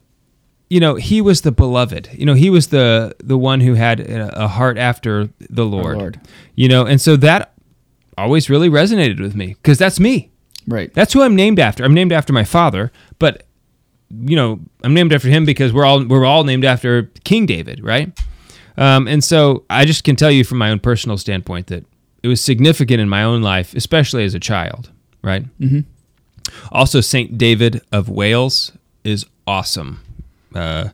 [0.69, 2.09] you know, he was the beloved.
[2.13, 5.99] You know, he was the the one who had a a heart after the Lord.
[5.99, 6.21] Lord.
[6.57, 7.53] You know, and so that
[8.19, 10.31] always really resonated with me because that's me.
[10.67, 10.93] Right.
[10.95, 11.85] That's who I'm named after.
[11.85, 12.91] I'm named after my father,
[13.21, 13.45] but
[14.21, 17.83] you know, I'm named after him because we're all we're all named after King David,
[17.83, 18.13] right?
[18.77, 21.85] Um, and so I just can tell you from my own personal standpoint that
[22.23, 24.91] it was significant in my own life, especially as a child,
[25.23, 25.45] right?
[25.59, 25.81] Mm-hmm.
[26.71, 28.73] Also, Saint David of Wales
[29.05, 30.01] is awesome.
[30.55, 30.89] Uh,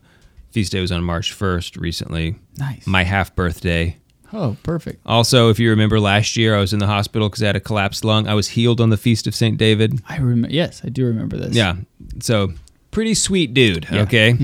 [0.51, 2.37] feast day was on March 1st recently.
[2.59, 2.87] Nice.
[2.87, 3.97] My half birthday.
[4.33, 5.01] oh, perfect.
[5.07, 7.61] Also, if you remember last year, I was in the hospital because I had a
[7.61, 8.27] collapsed lung.
[8.27, 10.03] I was healed on the feast of Saint David.
[10.09, 10.49] I remember.
[10.55, 11.55] Yes, I do remember this.
[11.55, 11.77] Yeah.
[12.21, 12.53] So
[12.91, 13.87] pretty sweet dude.
[13.91, 14.03] Yeah.
[14.03, 14.37] Okay.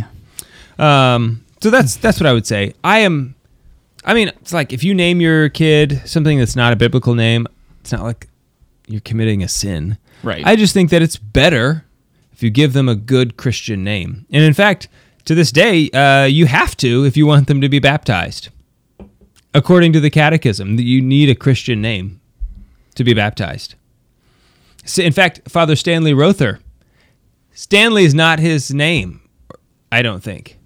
[0.78, 1.14] Yeah.
[1.14, 1.44] Um.
[1.62, 2.74] So that's that's what I would say.
[2.82, 3.34] I am.
[4.04, 7.46] I mean, it's like if you name your kid something that's not a biblical name,
[7.80, 8.28] it's not like
[8.86, 9.96] you're committing a sin.
[10.22, 10.44] Right.
[10.44, 11.84] I just think that it's better
[12.32, 14.26] if you give them a good Christian name.
[14.30, 14.88] And in fact,
[15.24, 18.50] to this day, uh, you have to if you want them to be baptized.
[19.54, 22.20] According to the Catechism, that you need a Christian name
[22.96, 23.76] to be baptized.
[24.84, 26.60] So in fact, Father Stanley Rother,
[27.54, 29.20] Stanley is not his name,
[29.90, 30.58] I don't think.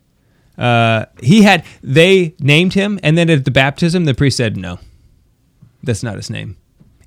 [0.57, 4.81] Uh, he had they named him, and then at the baptism, the priest said, "No,
[5.85, 6.57] that's not his name,"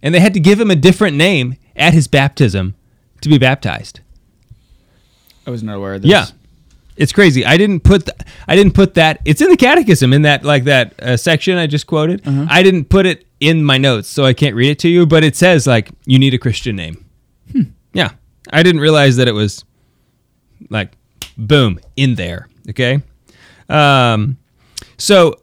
[0.02, 2.76] and they had to give him a different name at his baptism
[3.22, 4.00] to be baptized.
[5.46, 6.12] I was not aware of this.
[6.12, 6.28] Yeah,
[6.96, 7.44] it's crazy.
[7.46, 8.17] I didn't put th-
[8.48, 9.20] I didn't put that.
[9.26, 12.22] It's in the catechism in that like that uh, section I just quoted.
[12.26, 15.06] I didn't put it in my notes, so I can't read it to you.
[15.06, 17.04] But it says like you need a Christian name.
[17.94, 18.12] Yeah,
[18.54, 19.65] I didn't realize that it was
[20.69, 20.97] like
[21.38, 22.47] boom in there.
[22.69, 23.02] Okay,
[23.69, 24.38] um,
[24.97, 25.39] so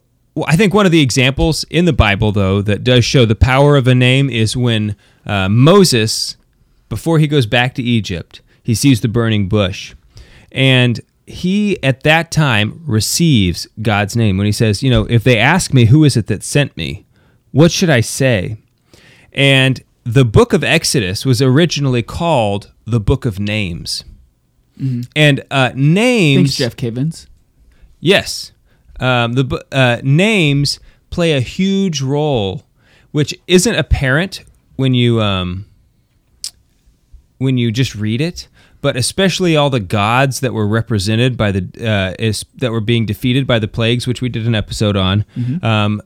[0.47, 3.77] I think one of the examples in the Bible though that does show the power
[3.77, 6.37] of a name is when uh, Moses
[6.89, 9.95] before he goes back to Egypt, he sees the burning bush.
[10.51, 15.39] And he, at that time, receives God's name when he says, You know, if they
[15.39, 17.07] ask me, who is it that sent me?
[17.51, 18.57] What should I say?
[19.33, 24.05] And the book of Exodus was originally called the book of names.
[25.17, 26.57] And uh, names.
[26.57, 27.27] Thanks, Jeff Cavins.
[28.01, 28.53] Yes,
[29.01, 30.79] um, the uh, names
[31.11, 32.63] play a huge role,
[33.11, 34.45] which isn't apparent
[34.77, 35.67] when you um,
[37.39, 38.49] when you just read it.
[38.81, 43.07] But especially all the gods that were represented by the uh, is, that were being
[43.07, 45.25] defeated by the plagues, which we did an episode on,
[45.65, 46.01] um,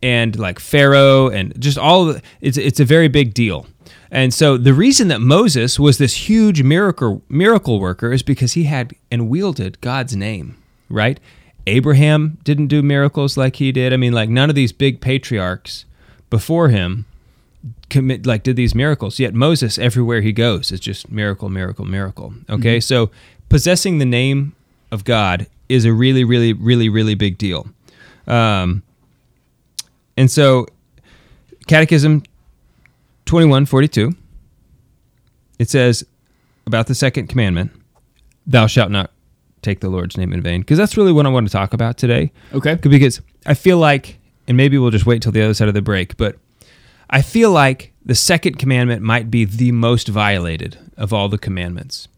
[0.00, 3.66] and like Pharaoh and just all of the, it's it's a very big deal.
[4.10, 8.64] And so the reason that Moses was this huge miracle miracle worker is because he
[8.64, 10.56] had and wielded God's name,
[10.88, 11.18] right?
[11.66, 13.92] Abraham didn't do miracles like he did.
[13.92, 15.84] I mean, like none of these big patriarchs
[16.30, 17.06] before him
[17.90, 19.18] commit like did these miracles.
[19.18, 22.34] Yet Moses everywhere he goes is just miracle, miracle, miracle.
[22.48, 22.80] Okay?
[22.80, 23.10] So
[23.48, 24.54] possessing the name
[24.92, 27.66] of God is a really really really really big deal.
[28.26, 28.82] Um
[30.16, 30.66] and so
[31.66, 32.22] Catechism
[33.26, 34.12] 2142
[35.58, 36.04] it says
[36.66, 37.70] about the second commandment
[38.46, 39.10] thou shalt not
[39.66, 41.96] take the Lord's name in vain, because that's really what I want to talk about
[41.98, 42.32] today.
[42.54, 42.76] Okay.
[42.76, 45.82] Because I feel like, and maybe we'll just wait till the other side of the
[45.82, 46.36] break, but
[47.10, 52.08] I feel like the second commandment might be the most violated of all the commandments.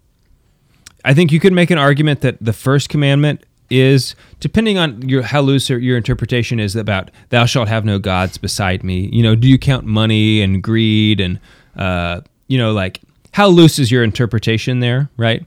[1.05, 5.23] I think you could make an argument that the first commandment is, depending on your
[5.23, 9.35] how loose your interpretation is about "Thou shalt have no gods beside me." You know,
[9.35, 11.39] do you count money and greed and
[11.77, 13.01] uh, you know, like
[13.33, 15.45] how loose is your interpretation there, right?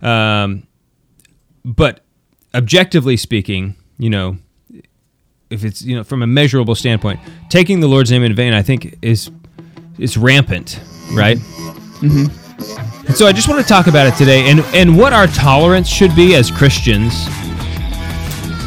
[0.00, 0.66] Um,
[1.64, 2.00] but
[2.54, 4.38] objectively speaking, you know,
[5.50, 8.62] if it's you know from a measurable standpoint, taking the Lord's name in vain, I
[8.62, 9.30] think is
[9.98, 10.80] is rampant,
[11.12, 11.38] right?
[11.38, 13.06] Mm-hmm.
[13.06, 15.88] And so I just want to talk about it today, and and what our tolerance
[15.88, 17.26] should be as Christians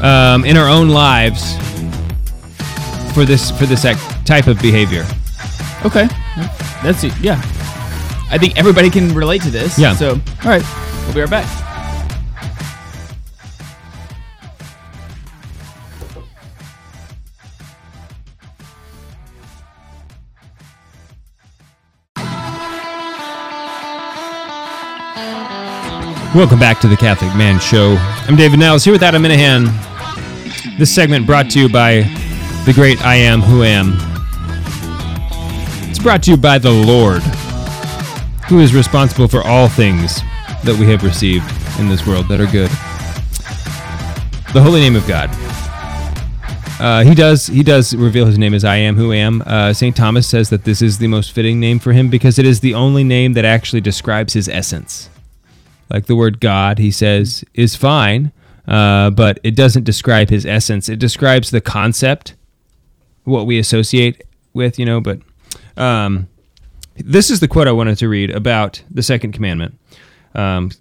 [0.02, 1.56] um, in our own lives
[3.14, 3.84] for this for this
[4.26, 5.06] type of behavior.
[5.86, 6.08] Okay.
[6.84, 7.14] That's it.
[7.20, 7.42] Yeah.
[8.32, 9.78] I think everybody can relate to this.
[9.78, 9.94] Yeah.
[9.96, 10.64] So, all right,
[11.06, 11.68] we'll be right back.
[26.34, 27.98] Welcome back to the Catholic Man Show.
[28.00, 29.91] I'm David Niles here with Adam Minihan.
[30.78, 32.02] This segment brought to you by
[32.66, 33.94] the great I Am Who Am.
[35.90, 37.24] It's brought to you by the Lord,
[38.48, 40.22] who is responsible for all things
[40.64, 41.46] that we have received
[41.80, 42.70] in this world that are good.
[44.54, 45.30] The holy name of God.
[46.80, 49.42] Uh, he does he does reveal his name as I am who am.
[49.46, 52.46] Uh, Saint Thomas says that this is the most fitting name for him because it
[52.46, 55.10] is the only name that actually describes his essence.
[55.90, 58.32] Like the word God, he says, is fine,
[58.68, 60.90] uh, but it doesn't describe his essence.
[60.90, 62.36] It describes the concept,
[63.24, 65.02] what we associate with, you know.
[65.02, 65.20] But
[65.78, 66.28] um,
[66.96, 69.78] this is the quote I wanted to read about the second commandment
[70.36, 70.72] um,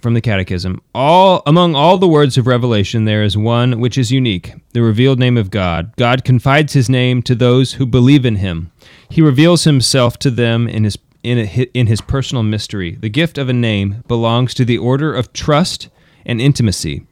[0.00, 0.80] from the Catechism.
[0.94, 5.18] All among all the words of revelation, there is one which is unique: the revealed
[5.18, 5.94] name of God.
[5.96, 8.72] God confides His name to those who believe in Him.
[9.08, 12.96] He reveals Himself to them in His in, a, in his personal mystery.
[12.96, 15.88] The gift of a name belongs to the order of trust
[16.26, 17.06] and intimacy.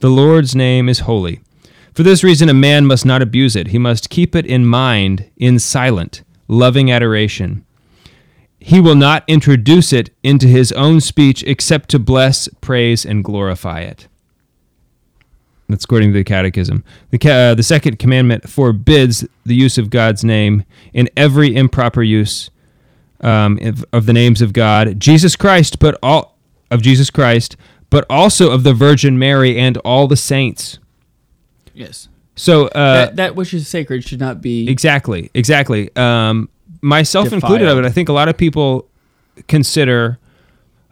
[0.00, 1.40] The Lord's name is holy.
[1.94, 3.68] For this reason, a man must not abuse it.
[3.68, 7.64] He must keep it in mind in silent, loving adoration.
[8.58, 13.80] He will not introduce it into his own speech except to bless, praise, and glorify
[13.80, 14.08] it.
[15.68, 16.84] That's according to the Catechism.
[17.10, 22.50] The, uh, the second commandment forbids the use of God's name in every improper use
[23.20, 26.36] um, of, of the names of God, Jesus Christ, but all
[26.70, 27.56] of Jesus Christ,
[27.90, 30.78] but also of the Virgin Mary and all the saints.
[31.72, 32.08] Yes.
[32.36, 35.94] So uh, that, that which is sacred should not be exactly, exactly.
[35.96, 36.48] Um,
[36.80, 37.42] myself Defiled.
[37.42, 37.84] included, I would.
[37.84, 38.88] I think a lot of people
[39.48, 40.18] consider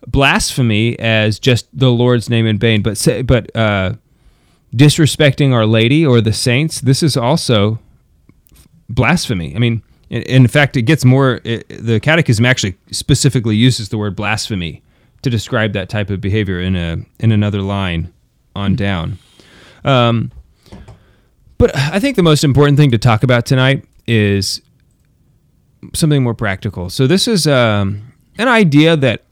[0.07, 3.95] blasphemy as just the Lord's name in vain, but say, but uh,
[4.75, 6.81] disrespecting Our Lady or the saints.
[6.81, 7.79] This is also
[8.89, 9.55] blasphemy.
[9.57, 11.41] I mean, in, in fact, it gets more.
[11.45, 14.83] It, the Catechism actually specifically uses the word blasphemy
[15.23, 18.13] to describe that type of behavior in a in another line
[18.55, 19.19] on down.
[19.85, 20.31] Um,
[21.59, 24.61] but I think the most important thing to talk about tonight is
[25.95, 26.91] something more practical.
[26.91, 29.23] So this is um, an idea that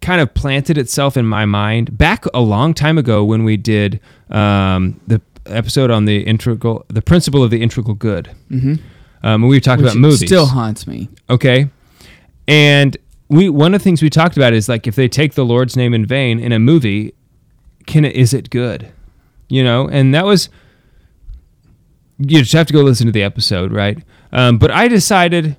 [0.00, 4.00] kind of planted itself in my mind back a long time ago when we did
[4.30, 8.30] um, the episode on the integral, the principle of the integral good.
[8.50, 8.74] Mm-hmm.
[9.26, 10.26] Um, we talked which about movies.
[10.26, 11.08] Still haunts me.
[11.30, 11.70] Okay.
[12.46, 12.96] And
[13.28, 15.76] we one of the things we talked about is like if they take the Lord's
[15.76, 17.14] name in vain in a movie,
[17.86, 18.92] can it is it good?
[19.48, 20.48] You know, and that was
[22.18, 23.98] you just have to go listen to the episode, right?
[24.32, 25.56] Um, but I decided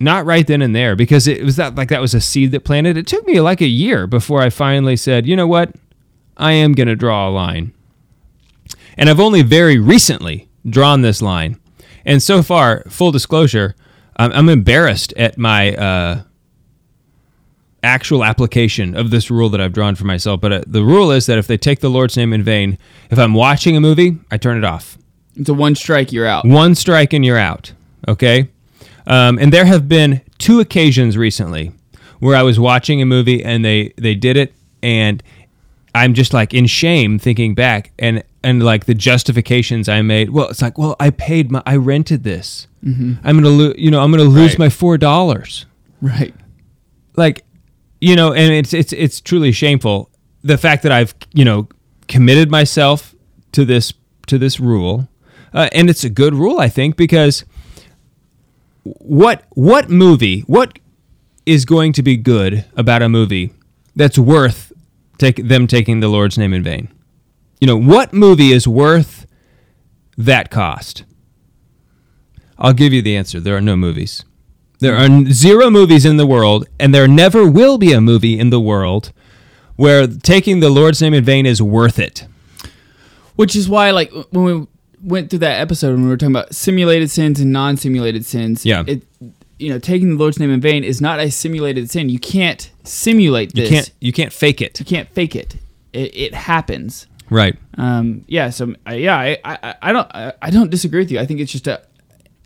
[0.00, 2.64] not right then and there because it was that like that was a seed that
[2.64, 2.96] planted.
[2.96, 5.74] It took me like a year before I finally said, you know what,
[6.36, 7.72] I am going to draw a line.
[8.96, 11.60] And I've only very recently drawn this line.
[12.04, 13.74] And so far, full disclosure,
[14.16, 16.22] I'm, I'm embarrassed at my uh,
[17.82, 20.40] actual application of this rule that I've drawn for myself.
[20.40, 22.78] But uh, the rule is that if they take the Lord's name in vain,
[23.10, 24.98] if I'm watching a movie, I turn it off.
[25.36, 26.44] It's a one strike, you're out.
[26.44, 27.72] One strike and you're out.
[28.06, 28.48] Okay.
[29.06, 31.72] Um, and there have been two occasions recently
[32.20, 35.22] where I was watching a movie and they they did it, and
[35.94, 40.30] I'm just like in shame thinking back and and like the justifications I made.
[40.30, 42.68] Well, it's like, well, I paid my, I rented this.
[42.86, 44.58] I'm gonna lose, you know, I'm gonna lose Right.
[44.58, 45.66] my four dollars.
[46.02, 46.34] Right.
[47.16, 47.44] Like,
[48.00, 50.10] you know, and it's it's it's truly shameful
[50.42, 51.68] the fact that I've you know
[52.08, 53.14] committed myself
[53.52, 53.94] to this
[54.26, 55.08] to this rule,
[55.54, 57.44] uh, and it's a good rule I think because
[58.82, 60.78] what what movie what
[61.46, 63.52] is going to be good about a movie
[63.96, 64.72] that's worth
[65.18, 66.88] take them taking the Lord's name in vain?
[67.64, 69.26] You know, what movie is worth
[70.18, 71.04] that cost?
[72.58, 73.40] I'll give you the answer.
[73.40, 74.22] There are no movies.
[74.80, 78.50] There are zero movies in the world, and there never will be a movie in
[78.50, 79.12] the world
[79.76, 82.26] where taking the Lord's name in vain is worth it.
[83.36, 84.66] Which is why, like, when we
[85.02, 88.84] went through that episode when we were talking about simulated sins and non-simulated sins, Yeah.
[88.86, 89.04] it,
[89.58, 92.10] you know, taking the Lord's name in vain is not a simulated sin.
[92.10, 93.70] You can't simulate this.
[93.70, 94.78] You can't you can't fake it.
[94.80, 95.56] You can't fake it.
[95.94, 97.06] It, it happens.
[97.30, 97.56] Right.
[97.78, 98.50] Um, yeah.
[98.50, 101.18] So uh, yeah, I, I, I don't I, I don't disagree with you.
[101.18, 101.82] I think it's just a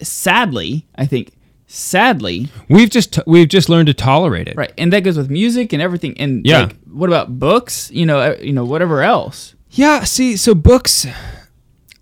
[0.03, 1.33] sadly, I think
[1.66, 4.57] sadly, We've just we've just learned to tolerate it.
[4.57, 6.18] right, and that goes with music and everything.
[6.18, 6.61] And Yeah.
[6.62, 7.91] like, what about books?
[7.91, 9.55] You know, uh, you know, whatever else.
[9.70, 11.07] Yeah, see, so books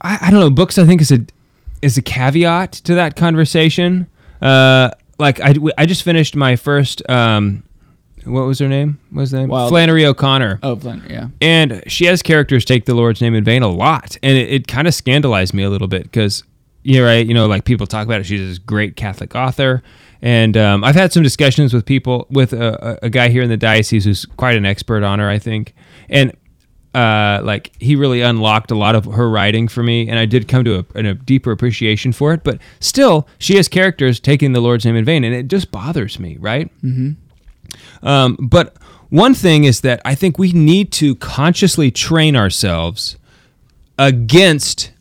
[0.00, 1.20] I, I don't know, books I think is a
[1.82, 4.06] is a caveat to that conversation.
[4.40, 7.62] Uh like I, I just finished my first um
[8.26, 8.98] what was her name?
[9.10, 9.48] What was the name?
[9.48, 10.58] Wild- Flannery O'Connor.
[10.62, 11.28] Oh, Glenn, yeah.
[11.40, 14.66] And she has characters take the Lord's name in vain a lot, and it, it
[14.68, 16.42] kind of scandalized me a little bit because
[16.82, 17.26] you're right.
[17.26, 18.24] You know, like people talk about it.
[18.24, 19.82] She's this great Catholic author,
[20.20, 23.56] and um, I've had some discussions with people with a, a, guy here in the
[23.56, 25.74] diocese who's quite an expert on her, I think,
[26.08, 26.36] and
[26.96, 30.48] uh, like he really unlocked a lot of her writing for me, and I did
[30.48, 32.42] come to a, a deeper appreciation for it.
[32.42, 36.18] But still, she has characters taking the Lord's name in vain, and it just bothers
[36.18, 36.70] me, right?
[38.02, 38.76] Um, but
[39.08, 43.16] one thing is that I think we need to consciously train ourselves
[43.98, 44.92] against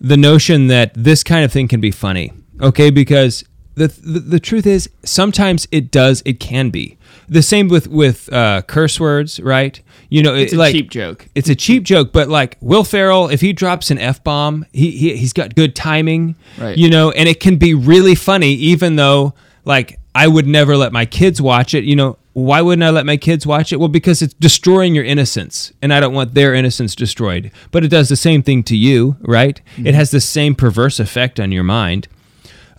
[0.00, 2.32] the notion that this kind of thing can be funny.
[2.60, 3.44] Okay, because
[3.74, 6.98] the the, the truth is sometimes it does it can be.
[7.28, 9.80] The same with with uh, curse words, right?
[10.08, 11.26] You know, It's it, a like cheap joke.
[11.34, 14.92] it's a cheap joke, but like Will Ferrell, if he drops an f bomb, he,
[14.92, 16.76] he he's got good timing, Right.
[16.78, 19.34] You know, and it can be really funny, even though
[19.64, 21.84] like I would never let my kids watch it.
[21.84, 23.78] You know, why wouldn't I let my kids watch it?
[23.78, 27.50] Well, because it's destroying your innocence, and I don't want their innocence destroyed.
[27.70, 29.60] But it does the same thing to you, right?
[29.76, 32.08] It has the same perverse effect on your mind.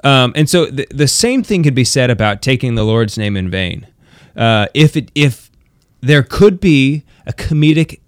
[0.04, 3.38] Um, and so the, the same thing could be said about taking the Lord's name
[3.38, 3.88] in vain.
[4.36, 5.50] Uh, if it if
[6.02, 8.00] there could be a comedic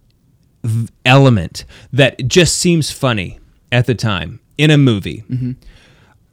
[1.05, 3.39] element that just seems funny
[3.71, 5.23] at the time in a movie,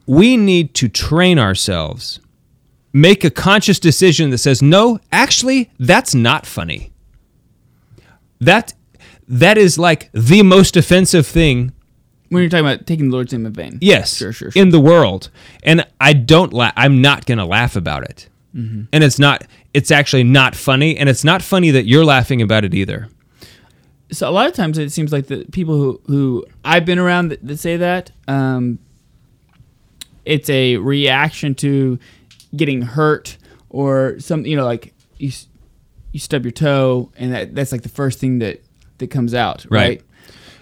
[0.05, 2.19] we need to train ourselves,
[3.01, 6.91] make a conscious decision that says, no, actually, that's not funny.
[8.39, 8.73] That
[9.27, 11.73] that is like the most offensive thing
[12.29, 13.77] When you're talking about taking the Lord's name in vain.
[13.81, 14.61] yes Sure, sure, sure.
[14.61, 15.29] in the world
[15.63, 18.83] and i don't la- i'm not gonna laugh about it Mm-hmm.
[18.93, 22.63] and it's not it's actually not funny and it's not funny that you're laughing about
[22.63, 23.09] it either
[24.11, 27.27] so a lot of times it seems like the people who, who I've been around
[27.29, 28.79] that, that say that um,
[30.25, 31.99] it's a reaction to
[32.57, 33.37] getting hurt
[33.69, 35.31] or some you know like you
[36.11, 38.61] you stub your toe and that that's like the first thing that
[38.97, 39.87] that comes out Right.
[39.89, 40.01] right,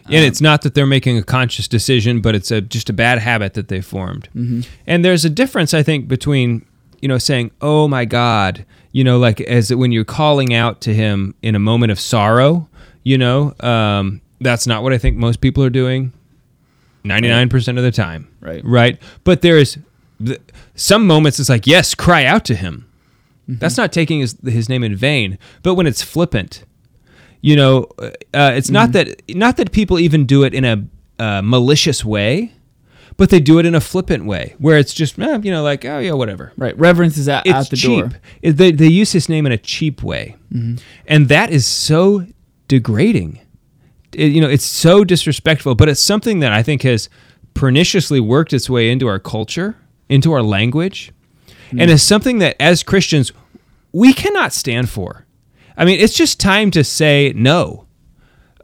[0.07, 3.19] and it's not that they're making a conscious decision but it's a just a bad
[3.19, 4.61] habit that they formed Mm-hmm.
[4.87, 6.65] and there's a difference i think between
[7.01, 10.93] you know saying oh my god you know like as when you're calling out to
[10.93, 12.67] him in a moment of sorrow
[13.03, 16.11] you know um, that's not what i think most people are doing
[17.03, 18.63] 99% of the time Right.
[18.65, 19.77] right but there's
[20.23, 20.39] th-
[20.75, 22.89] some moments it's like yes cry out to him.
[23.47, 26.63] That's not taking his, his name in vain but when it's flippant
[27.41, 30.83] you know uh, it's not that not that people even do it in a
[31.23, 32.51] uh, malicious way
[33.17, 35.85] but they do it in a flippant way where it's just eh, you know like
[35.85, 36.51] oh yeah whatever.
[36.57, 37.99] Right reverence is out, it's out the cheap.
[38.09, 38.19] door.
[38.41, 40.35] It- they, they use his name in a cheap way.
[41.07, 42.25] And that is so
[42.67, 43.39] degrading.
[44.11, 47.09] It- you know it's so disrespectful but it's something that i think has
[47.53, 49.75] perniciously worked its way into our culture
[50.09, 51.11] into our language
[51.71, 53.31] and is something that as christians
[53.91, 55.25] we cannot stand for
[55.77, 57.85] i mean it's just time to say no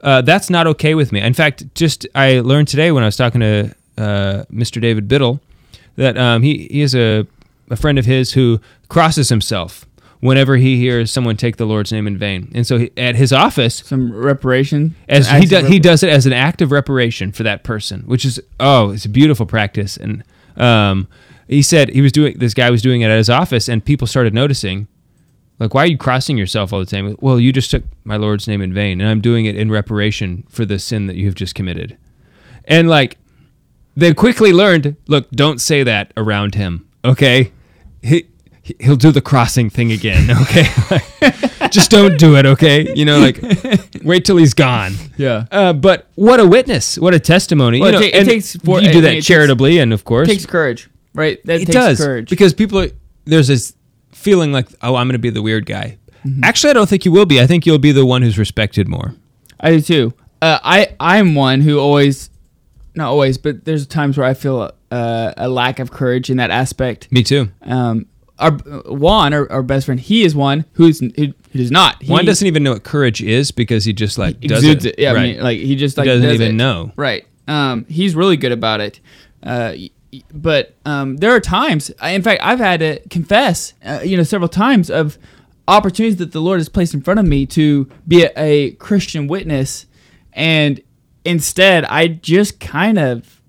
[0.03, 1.21] uh, that's not okay with me.
[1.21, 4.81] In fact, just I learned today when I was talking to uh, Mr.
[4.81, 5.39] David Biddle
[5.95, 7.27] that um, he he is a,
[7.69, 9.85] a friend of his who crosses himself
[10.19, 13.31] whenever he hears someone take the Lord's name in vain, and so he, at his
[13.31, 17.43] office, some reparation as he does he does it as an act of reparation for
[17.43, 19.97] that person, which is oh, it's a beautiful practice.
[19.97, 20.23] And
[20.57, 21.07] um,
[21.51, 24.07] he said he was doing this guy was doing it at his office, and people
[24.07, 24.87] started noticing.
[25.59, 27.15] Like, why are you crossing yourself all the time?
[27.19, 30.43] Well, you just took my Lord's name in vain, and I'm doing it in reparation
[30.49, 31.97] for the sin that you have just committed.
[32.65, 33.19] And like,
[33.95, 37.51] they quickly learned, look, don't say that around him, okay?
[38.01, 38.25] He
[38.79, 40.65] he'll do the crossing thing again, okay?
[41.69, 42.91] just don't do it, okay?
[42.95, 43.39] You know, like,
[44.03, 44.93] wait till he's gone.
[45.17, 46.97] yeah Uh, but what a witness!
[46.97, 47.79] What a testimony!
[47.81, 49.93] Well, you it know, it and takes for- you do that it takes- charitably, and
[49.93, 52.89] of course, it takes courage right that it takes does courage because people are
[53.25, 53.75] there's this
[54.11, 55.97] feeling like, oh, I'm going to be the weird guy.
[56.43, 57.41] Actually, I don't think you will be.
[57.41, 59.15] I think you'll be the one who's respected more.
[59.59, 60.13] I do too.
[60.41, 62.29] Uh, I I'm one who always,
[62.95, 66.51] not always, but there's times where I feel uh, a lack of courage in that
[66.51, 67.11] aspect.
[67.11, 67.49] Me too.
[67.63, 68.05] Um,
[68.37, 72.01] our Juan, our, our best friend, he is one who's who, who does not.
[72.03, 74.95] He One doesn't even know what courage is because he just like does exudes it.
[74.97, 75.01] it.
[75.01, 75.19] Yeah, right.
[75.19, 76.53] I mean, like he just like doesn't does even it.
[76.53, 76.91] know.
[76.95, 77.25] Right.
[77.47, 78.99] Um, he's really good about it.
[79.43, 79.73] Uh,
[80.33, 81.89] but um, there are times.
[82.03, 85.17] In fact, I've had to confess, uh, you know, several times of
[85.67, 89.27] opportunities that the Lord has placed in front of me to be a, a Christian
[89.27, 89.85] witness,
[90.33, 90.81] and
[91.23, 93.41] instead, I just kind of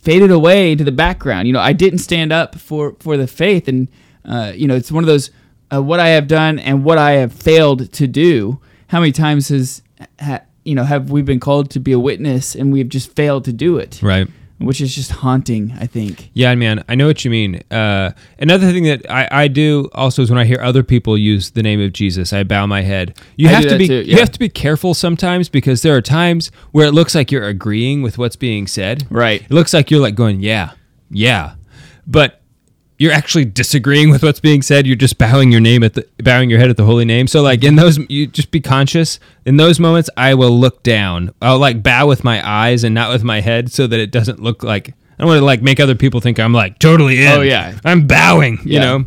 [0.00, 1.46] faded away into the background.
[1.46, 3.88] You know, I didn't stand up for for the faith, and
[4.24, 5.30] uh, you know, it's one of those
[5.72, 8.60] uh, what I have done and what I have failed to do.
[8.88, 9.82] How many times has
[10.20, 13.44] ha, you know have we been called to be a witness and we've just failed
[13.44, 14.28] to do it, Right.
[14.60, 15.72] Which is just haunting.
[15.78, 16.30] I think.
[16.34, 17.62] Yeah, man, I know what you mean.
[17.70, 21.50] Uh, another thing that I, I do also is when I hear other people use
[21.50, 23.16] the name of Jesus, I bow my head.
[23.36, 26.02] You I have to be too, you have to be careful sometimes because there are
[26.02, 29.06] times where it looks like you're agreeing with what's being said.
[29.10, 29.42] Right.
[29.42, 30.72] It looks like you're like going, yeah,
[31.10, 31.54] yeah,
[32.06, 32.39] but
[33.00, 34.86] you're actually disagreeing with what's being said.
[34.86, 37.26] You're just bowing your name at the bowing your head at the holy name.
[37.26, 39.18] So like in those, you just be conscious.
[39.46, 41.32] In those moments, I will look down.
[41.40, 44.40] I'll like bow with my eyes and not with my head, so that it doesn't
[44.40, 47.32] look like I don't want to like make other people think I'm like totally in.
[47.32, 47.78] Oh, yeah.
[47.86, 48.58] I'm bowing.
[48.64, 48.80] You Yeah.
[48.80, 49.06] know.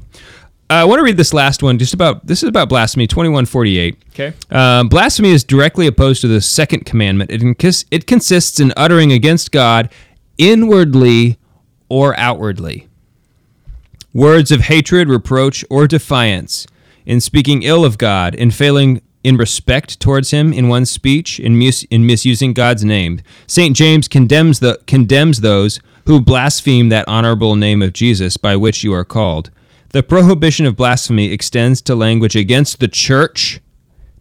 [0.69, 3.29] Uh, I want to read this last one, just about this is about blasphemy, twenty
[3.29, 4.01] one forty eight.
[4.09, 4.33] Okay.
[4.49, 7.29] Um, blasphemy is directly opposed to the second commandment.
[7.29, 9.89] It, it consists in uttering against God
[10.39, 11.37] inwardly
[11.89, 12.87] or outwardly
[14.13, 16.67] words of hatred, reproach, or defiance,
[17.05, 21.61] in speaking ill of God, in failing in respect towards Him in one's speech, in,
[21.89, 23.21] in misusing God's name.
[23.47, 23.75] St.
[23.75, 28.93] James condemns, the, condemns those who blaspheme that honorable name of Jesus by which you
[28.93, 29.49] are called.
[29.89, 33.61] The prohibition of blasphemy extends to language against the church,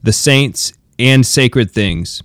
[0.02, 2.22] the saints, and sacred things.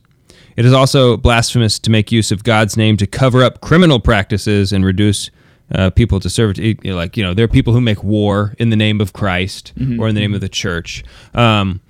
[0.55, 4.71] It is also blasphemous to make use of God's name to cover up criminal practices
[4.71, 5.29] and reduce
[5.73, 6.53] uh, people to.
[6.57, 9.13] You know, Like, you know, there are people who make war in the name of
[9.13, 11.03] Christ or in the name of the church.
[11.33, 11.81] Um,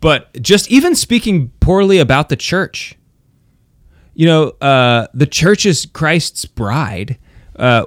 [0.00, 2.96] but just even speaking poorly about the church,
[4.14, 7.18] you know, uh, the church is Christ's bride.
[7.56, 7.84] Uh,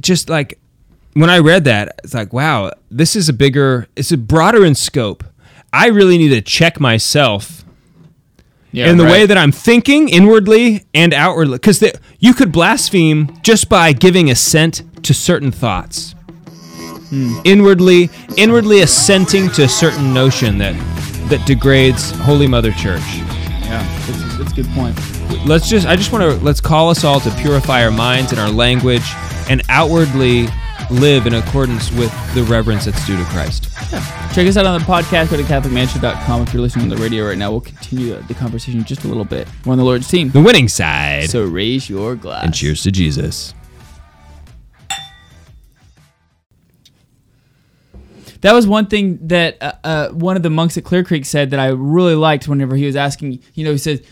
[0.00, 0.58] just like
[1.14, 4.74] when I read that, it's like, wow, this is a bigger, it's a broader in
[4.74, 5.24] scope.
[5.72, 7.64] I really need to check myself
[8.70, 8.90] Yeah.
[8.90, 9.12] in the right.
[9.12, 11.54] way that I'm thinking inwardly and outwardly.
[11.54, 11.82] Because
[12.18, 16.14] you could blaspheme just by giving assent to certain thoughts.
[17.08, 17.40] Hmm.
[17.44, 20.74] Inwardly, inwardly assenting to a certain notion that
[21.28, 23.02] that degrades Holy Mother Church.
[23.06, 23.82] Yeah.
[24.06, 24.98] That's, that's a good point.
[25.46, 28.40] Let's just I just want to let's call us all to purify our minds and
[28.40, 29.04] our language
[29.48, 30.48] and outwardly
[30.90, 33.64] live in accordance with the reverence that's due to Christ.
[34.34, 35.30] Check us out on the podcast.
[35.30, 36.42] Go to CatholicManShow.com.
[36.42, 39.24] If you're listening on the radio right now, we'll continue the conversation just a little
[39.24, 39.48] bit.
[39.64, 40.30] We're on the Lord's team.
[40.30, 41.28] The winning side.
[41.30, 42.44] So raise your glass.
[42.44, 43.54] and cheers to Jesus.
[48.42, 51.50] That was one thing that uh, uh, one of the monks at Clear Creek said
[51.50, 54.06] that I really liked whenever he was asking, you know, he said,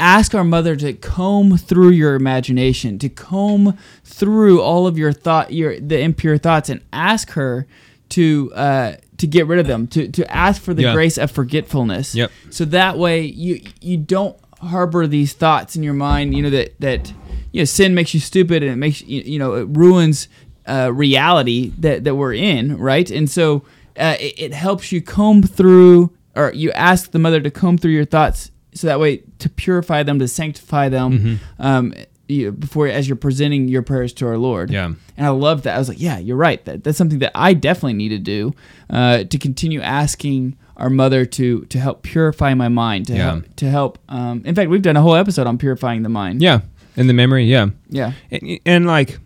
[0.00, 5.52] ask our mother to comb through your imagination, to comb through all of your thought,
[5.52, 7.66] your the impure thoughts, and ask her
[8.10, 10.94] to uh, to get rid of them, to, to ask for the Yeah.
[10.94, 12.14] grace of forgetfulness.
[12.14, 12.30] Yep.
[12.50, 16.74] So that way you you don't harbor these thoughts in your mind, you know, that
[16.80, 17.12] that
[17.52, 20.28] you know, sin makes you stupid and it makes you, you know, it ruins
[20.68, 23.10] uh, reality that, that we're in, right?
[23.10, 23.64] And so
[23.98, 27.90] uh, it, it helps you comb through, or you ask the mother to comb through
[27.90, 31.62] your thoughts, so that way to purify them, to sanctify them, Mm-hmm.
[31.62, 31.94] um,
[32.28, 34.70] you, before as you're presenting your prayers to our Lord.
[34.70, 34.92] Yeah.
[35.16, 35.74] And I love that.
[35.74, 36.64] I was like, yeah, you're right.
[36.64, 38.54] That that's something that I definitely need to do
[38.88, 43.32] uh, to continue asking our mother to to help purify my mind, to Yeah.
[43.32, 43.98] help to help.
[44.08, 46.40] Um, in fact, we've done a whole episode on purifying the mind.
[46.40, 46.60] Yeah,
[46.96, 47.46] in the memory.
[47.46, 48.12] Yeah, Yeah.
[48.30, 49.18] and, and like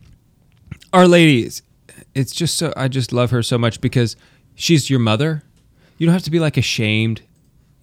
[0.95, 1.61] Our Lady, it's,
[2.15, 4.17] it's just so I just love her so much because
[4.55, 5.43] she's your mother.
[5.99, 7.21] You don't have to be like ashamed.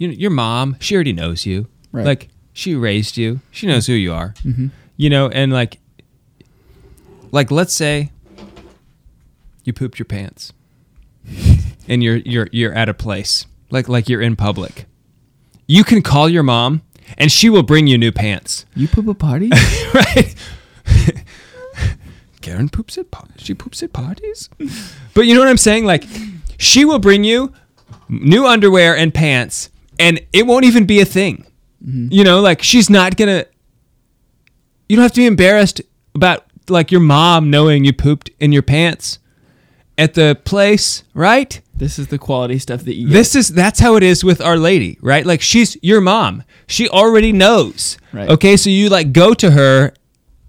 [0.01, 1.67] You know, your mom, she already knows you.
[1.91, 2.03] Right.
[2.03, 3.39] Like she raised you.
[3.51, 4.33] She knows who you are.
[4.43, 4.69] Mm-hmm.
[4.97, 5.79] You know, and like,
[7.31, 8.11] like let's say
[9.63, 10.53] you pooped your pants,
[11.87, 14.87] and you're you're you're at a place like like you're in public.
[15.67, 16.81] You can call your mom,
[17.19, 18.65] and she will bring you new pants.
[18.73, 19.49] You poop a party?
[19.93, 20.33] right?
[22.41, 23.35] Karen poops at parties.
[23.37, 24.49] She poops at parties.
[25.13, 25.85] But you know what I'm saying?
[25.85, 26.05] Like,
[26.57, 27.53] she will bring you
[28.09, 29.69] new underwear and pants,
[30.01, 31.45] and it won't even be a thing.
[31.85, 32.07] Mm-hmm.
[32.11, 33.45] You know, like she's not gonna.
[34.89, 35.81] You don't have to be embarrassed
[36.13, 39.19] about like your mom knowing you pooped in your pants,
[39.97, 41.61] at the place, right?
[41.75, 43.13] This is the quality stuff that you get.
[43.13, 45.25] This is that's how it is with Our Lady, right?
[45.25, 46.43] Like she's your mom.
[46.67, 47.97] She already knows.
[48.13, 48.29] Right.
[48.29, 49.93] Okay, so you like go to her.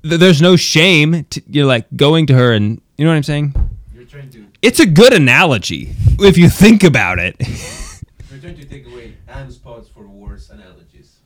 [0.03, 1.25] Th- There's no shame.
[1.31, 3.55] To, you're like going to her, and you know what I'm saying.
[3.95, 7.37] You're trying to It's a good analogy if you think about it.
[7.41, 11.17] you're trying to take away and spots for worse analogies.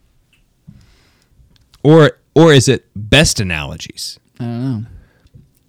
[1.86, 4.18] Or or is it best analogies?
[4.40, 4.86] I don't know.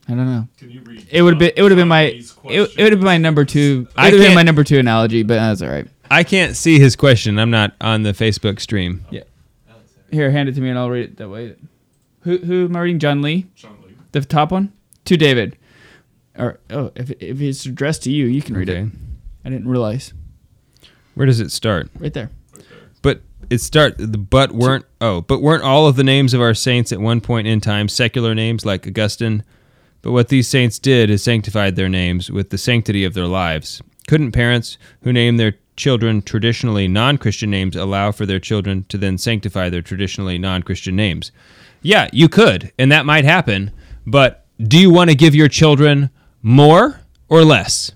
[0.09, 0.47] I don't know.
[0.57, 1.07] Can you read?
[1.11, 1.51] It would have been.
[1.55, 2.01] It would have been my.
[2.03, 3.87] It, it would have been my number two.
[3.89, 5.87] It I would have been can't- my number two analogy, but that's all right.
[6.09, 7.37] I can't see his question.
[7.37, 9.05] I'm not on the Facebook stream.
[9.11, 9.23] Yeah.
[10.09, 11.55] Here, hand it to me, and I'll read it that way.
[12.21, 12.99] Who who am I reading?
[12.99, 13.95] John Lee, John Lee.
[14.13, 14.71] the top one,
[15.05, 15.57] to David.
[16.37, 18.81] Or oh, if if it's addressed to you, you can read Okay.
[18.81, 18.89] it.
[19.45, 20.13] I didn't realize.
[21.15, 21.89] Where does it start?
[21.99, 22.29] Right there.
[23.01, 26.53] But it start the but weren't oh but weren't all of the names of our
[26.53, 29.43] saints at one point in time secular names like Augustine?
[30.01, 33.81] But what these saints did is sanctified their names with the sanctity of their lives.
[34.07, 39.17] Couldn't parents who name their children traditionally non-Christian names allow for their children to then
[39.17, 41.31] sanctify their traditionally non-Christian names?
[41.81, 43.71] Yeah, you could, and that might happen.
[44.05, 46.09] But do you want to give your children
[46.41, 47.91] more or less?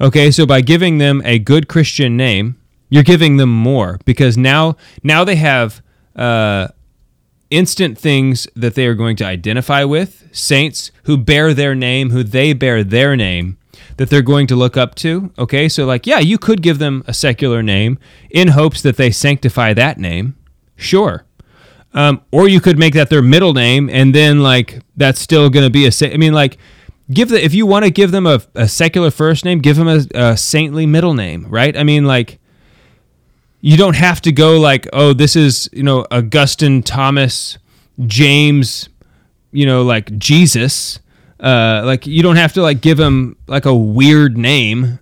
[0.00, 2.56] Okay, so by giving them a good Christian name,
[2.94, 5.82] you're giving them more because now now they have
[6.14, 6.68] uh,
[7.50, 12.22] instant things that they are going to identify with, saints who bear their name, who
[12.22, 13.58] they bear their name,
[13.96, 15.32] that they're going to look up to.
[15.36, 17.98] Okay, so like, yeah, you could give them a secular name
[18.30, 20.36] in hopes that they sanctify that name.
[20.76, 21.24] Sure.
[21.94, 25.66] Um, or you could make that their middle name, and then like that's still going
[25.66, 25.90] to be a.
[25.90, 26.58] Sa- I mean, like,
[27.12, 29.88] give the if you want to give them a, a secular first name, give them
[29.88, 31.76] a, a saintly middle name, right?
[31.76, 32.38] I mean, like,
[33.64, 37.56] you don't have to go like, oh, this is you know Augustine Thomas
[38.06, 38.90] James,
[39.52, 41.00] you know, like Jesus.
[41.40, 44.98] Uh, like you don't have to like give him like a weird name,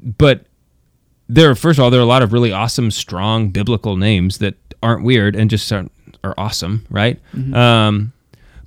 [0.00, 0.46] but
[1.28, 4.54] there first of all there are a lot of really awesome strong biblical names that
[4.82, 5.86] aren't weird and just are,
[6.22, 7.20] are awesome right?
[7.52, 8.12] Um,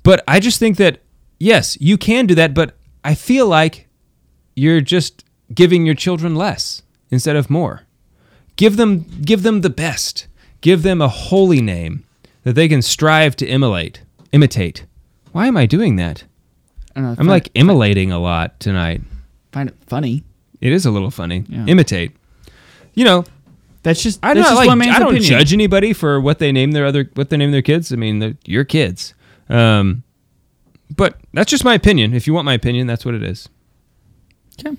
[0.02, 1.00] but i just think that
[1.38, 2.74] yes you can do that but
[3.04, 3.86] i feel like
[4.54, 5.24] you're just
[5.54, 7.82] giving your children less instead of more
[8.60, 10.26] give them give them the best
[10.60, 12.04] give them a holy name
[12.44, 14.02] that they can strive to emulate
[14.32, 14.84] imitate
[15.32, 16.24] why am i doing that
[16.94, 19.00] I i'm like it, emulating a lot tonight
[19.52, 20.22] find it funny.
[20.60, 21.64] it is a little funny Yeah.
[21.66, 22.12] imitate
[22.94, 23.24] you know
[23.82, 24.20] That's just.
[24.22, 24.68] I don't just like.
[24.68, 25.22] I don't opinion.
[25.22, 27.90] judge anybody for what they name their other what they name their kids.
[27.92, 29.14] I mean, they're your kids.
[29.48, 30.02] Um,
[30.94, 32.12] but that's just my opinion.
[32.12, 33.48] If you want my opinion, that's what it is.
[34.60, 34.76] Okay.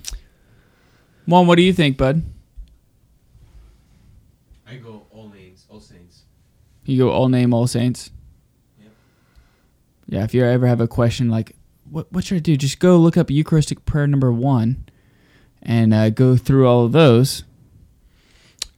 [1.25, 2.21] Juan, what do you think, bud?
[4.67, 6.21] I go all names, all saints.
[6.85, 8.11] You go all name, all saints.
[8.79, 8.89] Yep.
[10.07, 10.23] Yeah.
[10.23, 11.55] If you ever have a question like,
[11.89, 12.57] what what should I do?
[12.57, 14.85] Just go look up Eucharistic prayer number one,
[15.61, 17.43] and uh, go through all of those.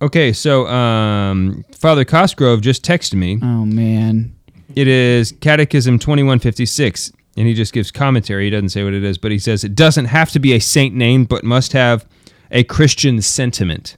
[0.01, 3.39] Okay, so um, Father Cosgrove just texted me.
[3.41, 4.36] Oh man.
[4.76, 8.45] It is Catechism twenty one fifty six, and he just gives commentary.
[8.45, 10.60] He doesn't say what it is, but he says it doesn't have to be a
[10.60, 12.06] saint name, but must have
[12.51, 13.97] a Christian sentiment.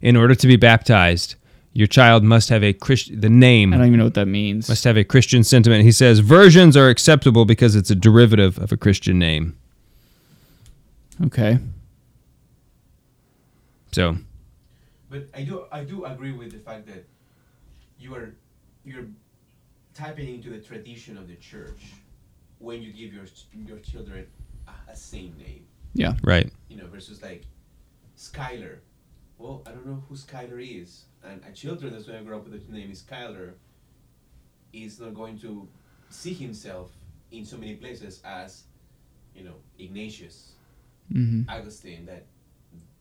[0.00, 1.36] In order to be baptized,
[1.74, 3.20] your child must have a Christian.
[3.20, 4.68] The name I don't even know what that means.
[4.68, 5.84] must have a Christian sentiment.
[5.84, 9.56] He says versions are acceptable because it's a derivative of a Christian name.
[11.26, 11.58] Okay.
[13.92, 14.16] So,
[15.10, 17.04] But I do I do agree with the fact that
[17.98, 18.34] you are
[18.84, 19.06] you're
[19.94, 21.80] tapping into the tradition of the church
[22.58, 23.24] when you give your
[23.66, 24.26] your children
[24.66, 25.64] a, a saint name,
[25.94, 26.14] Yeah.
[26.24, 26.50] right.
[26.68, 27.44] you know, versus like
[28.18, 28.78] Skylar.
[29.38, 32.48] Well, I don't know who Skylar is, and a children that's going to grow up
[32.48, 33.54] with the name is Skylar
[34.72, 35.68] is not going to
[36.08, 36.92] see himself
[37.30, 38.64] in so many places as,
[39.34, 40.52] you know, Ignatius,
[41.12, 42.06] hmm Augustine.
[42.06, 42.24] That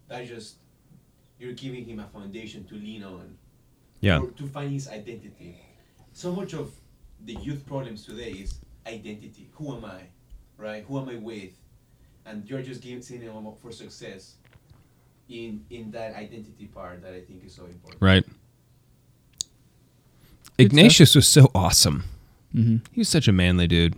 [0.08, 0.58] that just
[1.40, 3.38] you're giving him a foundation to lean on
[4.02, 4.20] Yeah.
[4.20, 5.60] or to find his identity.
[6.14, 6.72] So much of
[7.26, 9.50] the youth problems today is identity.
[9.54, 10.02] Who am I?
[10.58, 10.84] Right?
[10.88, 11.54] Who am I with?
[12.26, 14.36] And you're just giving setting them up for success
[15.30, 18.02] in in that identity part that I think is so important.
[18.02, 18.26] Right.
[20.58, 22.04] Good Ignatius was so awesome.
[22.52, 23.96] hmm He was such a manly dude.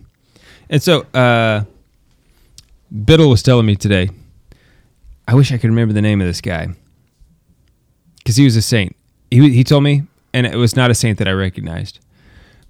[0.70, 1.66] And so, uh,
[3.04, 4.10] Biddle was telling me today,
[5.28, 6.70] I wish I could remember the name of this guy.
[8.18, 8.96] Because he was a saint.
[9.30, 10.04] He, he told me,
[10.34, 12.00] and it was not a saint that I recognized.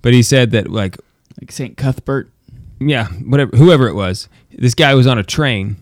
[0.01, 0.97] But he said that, like,
[1.39, 2.29] Like Saint Cuthbert.
[2.79, 5.77] yeah, whatever, whoever it was, this guy was on a train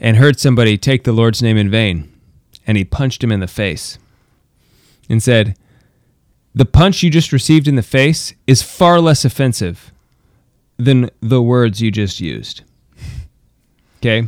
[0.00, 2.10] and heard somebody take the Lord's name in vain,
[2.66, 3.98] and he punched him in the face
[5.08, 5.56] and said,
[6.54, 9.92] "The punch you just received in the face is far less offensive
[10.78, 12.62] than the words you just used."
[14.02, 14.26] Okay.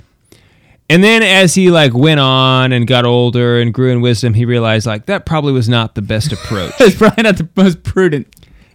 [0.91, 4.45] And then as he like went on and got older and grew in wisdom, he
[4.45, 6.75] realized like that probably was not the best approach.
[6.81, 8.27] It's probably not the most prudent.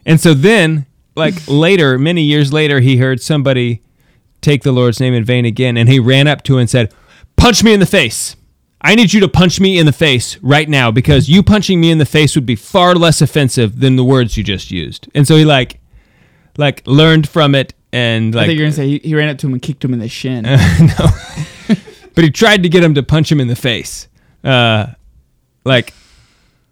[0.08, 3.84] and so then like later, many years later, he heard somebody
[4.48, 6.94] take the Lord's name in vain again and he ran up to him and said,
[7.36, 8.36] "Punch me in the face.
[8.82, 11.92] I need you to punch me in the face right now because you punching me
[11.92, 15.28] in the face would be far less offensive than the words you just used." And
[15.28, 15.80] so he like
[16.58, 19.38] like learned from it and I like think you're gonna say he, he ran up
[19.40, 20.44] to him and kicked him in the shin.
[20.44, 20.56] no.
[22.16, 24.08] but he tried to get him to punch him in the face.
[24.44, 24.88] Uh,
[25.64, 25.94] like,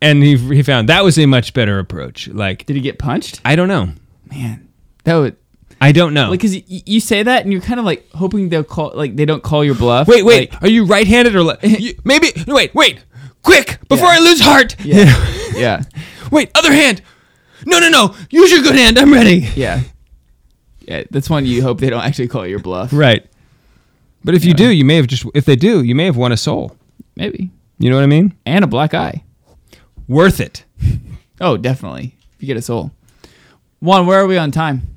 [0.01, 2.27] and he he found that was a much better approach.
[2.27, 3.41] Like, Did he get punched?
[3.45, 3.89] I don't know.
[4.29, 4.67] Man,
[5.03, 5.37] that would
[5.81, 6.29] I don't know.
[6.29, 9.15] like because you, you say that and you're kind of like hoping they'll call like
[9.15, 10.07] they don't call your bluff.
[10.07, 10.51] wait, wait.
[10.51, 12.27] Like, are you right-handed or le- you, maybe?
[12.47, 13.03] Wait, wait.
[13.43, 14.15] Quick before Yeah.
[14.15, 14.75] I lose heart.
[14.83, 15.15] yeah,
[15.55, 15.83] yeah,
[16.31, 17.01] wait, other hand.
[17.65, 18.15] No, no, no.
[18.29, 18.97] Use your good hand.
[18.97, 19.47] I'm ready.
[19.55, 19.81] yeah,
[20.81, 21.03] yeah.
[21.11, 22.91] That's one you hope they don't actually call your bluff.
[22.91, 23.25] Right.
[24.23, 25.25] But if you do, you may have just.
[25.35, 26.75] If they do, you may have won a soul.
[27.15, 28.33] Maybe You know what I mean?
[28.45, 29.23] and a black eye.
[30.07, 30.63] Worth it.
[31.39, 32.15] Oh, definitely.
[32.35, 32.91] If you get a soul.
[33.81, 34.87] Juan, where are we on time?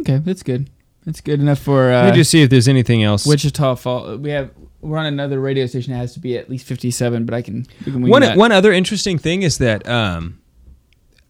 [0.00, 0.70] Okay, that's good.
[1.04, 3.26] That's good enough for uh, Let me just see if there's anything else.
[3.26, 4.16] Wichita Fall.
[4.18, 7.34] We have we're on another radio station that has to be at least fifty-seven, but
[7.34, 8.36] I can we can one that.
[8.36, 10.40] one other interesting thing is that um,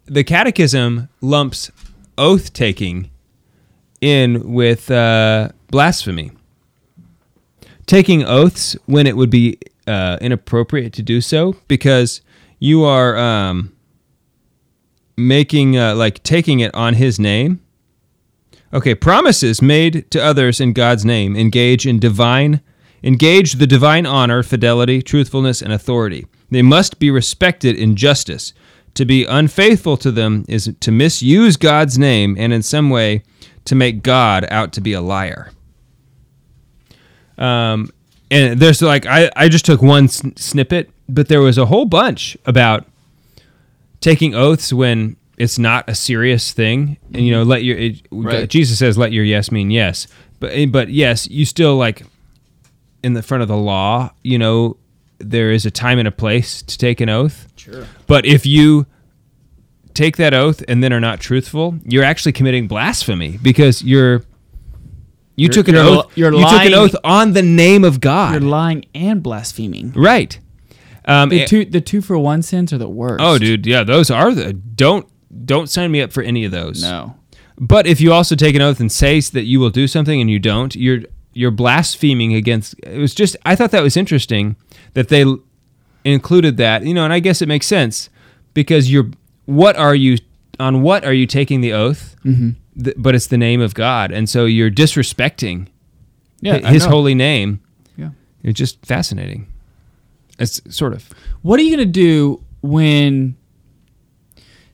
[0.06, 1.70] the Catechism lumps
[2.18, 3.10] oath taking
[4.00, 6.32] in with uh, blasphemy.
[7.86, 12.22] Taking oaths when it would be uh, inappropriate to do so because
[12.60, 13.72] you are um,
[15.16, 17.60] making uh, like taking it on His name.
[18.72, 22.60] Okay, promises made to others in God's name engage in divine
[23.02, 26.26] engage the divine honor, fidelity, truthfulness, and authority.
[26.50, 28.52] They must be respected in justice.
[28.94, 33.22] To be unfaithful to them is to misuse God's name and in some way
[33.64, 35.52] to make God out to be a liar.
[37.38, 37.90] Um,
[38.30, 41.86] and there's like I, I just took one sn- snippet, but there was a whole
[41.86, 42.86] bunch about
[44.00, 47.50] taking oaths when it's not a serious thing and you know mm-hmm.
[47.50, 48.48] let your it, Right.
[48.48, 50.06] jesus says let your yes mean yes
[50.38, 52.04] but eh, but yes you still like
[53.02, 54.76] in the front of the law you know
[55.18, 57.86] there is a time and a place to take an oath Sure.
[58.06, 58.86] but if you
[59.94, 64.16] take that oath and then are not truthful you're actually committing blasphemy because you're
[65.36, 68.00] you You're- took an li- oath you're you took an oath on the name of
[68.00, 69.92] god You're lying and blaspheming.
[69.96, 70.38] right
[71.06, 73.24] um, The eh, two the two for one sins are the worst.
[73.24, 75.08] Oh, dude, yeah, those are the don't
[75.44, 76.82] don't sign me up for any of those.
[76.82, 77.16] No.
[77.58, 80.30] But if you also take an oath and say that you will do something and
[80.30, 81.00] you don't, you're
[81.32, 82.74] you're blaspheming against.
[82.82, 84.56] It was just I thought that was interesting
[84.94, 85.24] that they
[86.04, 86.84] included that.
[86.84, 88.08] You know, and I guess it makes sense
[88.54, 89.10] because you're
[89.46, 90.18] what are you
[90.58, 92.16] on what are you taking the oath?
[92.24, 92.82] Mm-hmm.
[92.82, 95.68] Th- but it's the name of God, and so you're disrespecting
[96.40, 96.58] Yeah.
[96.70, 97.60] His holy name.
[97.96, 98.10] Yeah.
[98.42, 99.46] It's just fascinating.
[100.38, 101.10] It's sort of
[101.42, 103.36] What are you gonna do when?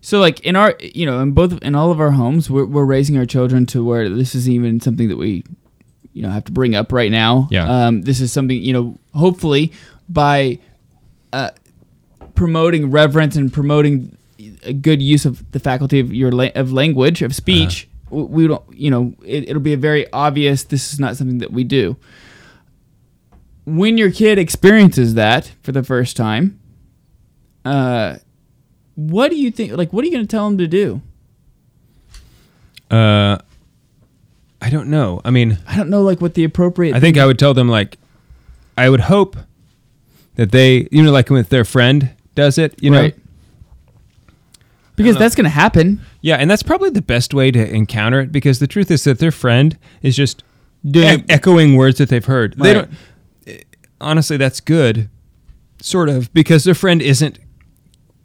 [0.07, 2.84] So like in our, you know, in both in all of our homes, we're we're
[2.84, 5.42] raising our children to where this is even something that we,
[6.12, 7.48] you know, have to bring up right now.
[7.50, 7.66] Yeah.
[7.68, 9.72] Um, this is something you know, hopefully
[10.09, 10.61] by,
[11.32, 11.50] uh,
[12.36, 14.16] promoting reverence and promoting
[14.62, 17.88] a good use of the faculty of your la- of language of speech.
[18.09, 20.62] w We don't, you know, it, it'll be a very obvious.
[20.62, 21.96] This is not something that we do.
[23.64, 26.61] When your kid experiences that for the first time,
[27.64, 28.18] uh,
[28.97, 29.72] what do you think?
[29.72, 31.01] Like, what are you going to tell them to do?
[32.90, 33.38] uh,
[34.61, 35.20] I don't know.
[35.24, 36.94] I mean, I don't know, like what the appropriate.
[36.97, 37.99] I think I would tell them like,
[38.78, 39.36] I would hope
[40.36, 43.11] that they, you know, like when their friend does it, you know,
[44.97, 46.01] because that's going to happen.
[46.22, 49.18] yeah, and that's probably the best way to encounter it because the truth is that
[49.18, 50.42] their friend is just
[50.88, 52.55] Doing- e- echoing words that they've heard.
[52.57, 52.90] They don't.
[53.47, 53.59] eh,
[54.01, 55.09] Honestly, that's good,
[55.82, 57.38] sort of, because their friend isn't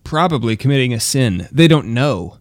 [0.03, 1.47] probably committing a sin.
[1.51, 2.37] They don't know.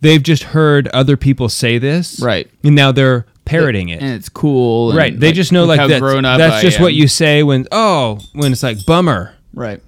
[0.00, 2.50] They've just heard other people say this, Right.
[2.62, 4.00] And now they're parroting it.
[4.02, 4.90] and it's cool.
[4.90, 5.18] and, right.
[5.18, 6.00] They just know like how that.
[6.00, 6.82] grown up That's I just am.
[6.82, 9.34] what you say when oh when it's like bummer.
[9.54, 9.80] Right.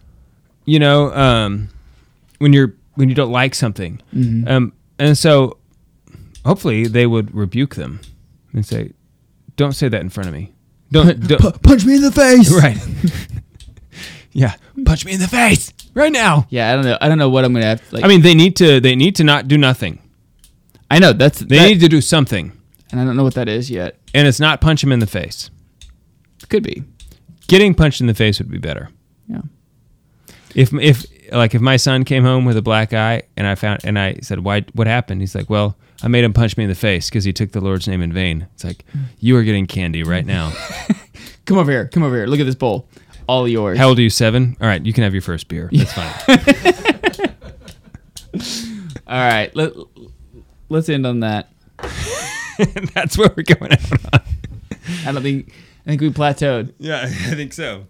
[0.65, 1.69] You know, um,
[2.39, 4.49] when you're when you don't like something, Mm-hmm.
[4.49, 5.59] um, and so
[6.47, 8.01] hopefully they would rebuke them
[8.55, 8.93] and say,
[9.57, 10.55] "Don't say that in front of me.
[10.91, 12.51] Don't, don't punch me in the face.
[12.63, 12.79] right."
[14.37, 16.47] yeah, punch me in the face right now.
[16.51, 16.99] Yeah, I don't know.
[17.01, 17.83] I don't know what I'm gonna have.
[17.93, 19.99] Like, I mean, they need to they need to not do nothing.
[20.91, 22.53] I know that's They that- need to do something,
[22.91, 23.97] and I don't know what that is yet.
[24.15, 25.51] and it's not punch him in the face.
[26.49, 26.85] Could be.
[27.49, 28.91] Getting punched in the face would be better.
[29.29, 29.43] Yeah.
[30.55, 33.81] If if like if my son came home with a black eye and I found
[33.85, 34.65] and I said, "Why?
[34.75, 37.33] What happened?" He's like, "Well, I made him punch me in the face because he
[37.33, 38.85] took the Lord's name in vain." It's like
[39.19, 40.53] you are getting candy right now.
[41.47, 41.89] Come over here.
[41.89, 42.27] Come over here.
[42.27, 42.89] Look at this bowl.
[43.29, 43.79] All yours.
[43.79, 44.11] How old are you?
[44.11, 44.57] Seven.
[44.61, 45.69] All right, you can have your first beer.
[45.73, 47.35] That's fine.
[49.07, 49.55] All right.
[49.55, 49.73] Let,
[50.69, 51.49] let's end on that.
[52.95, 54.21] That's where we're going out on.
[55.07, 55.53] I don't think.
[55.85, 56.73] I think we plateaued.
[56.79, 57.87] Yeah, I think so.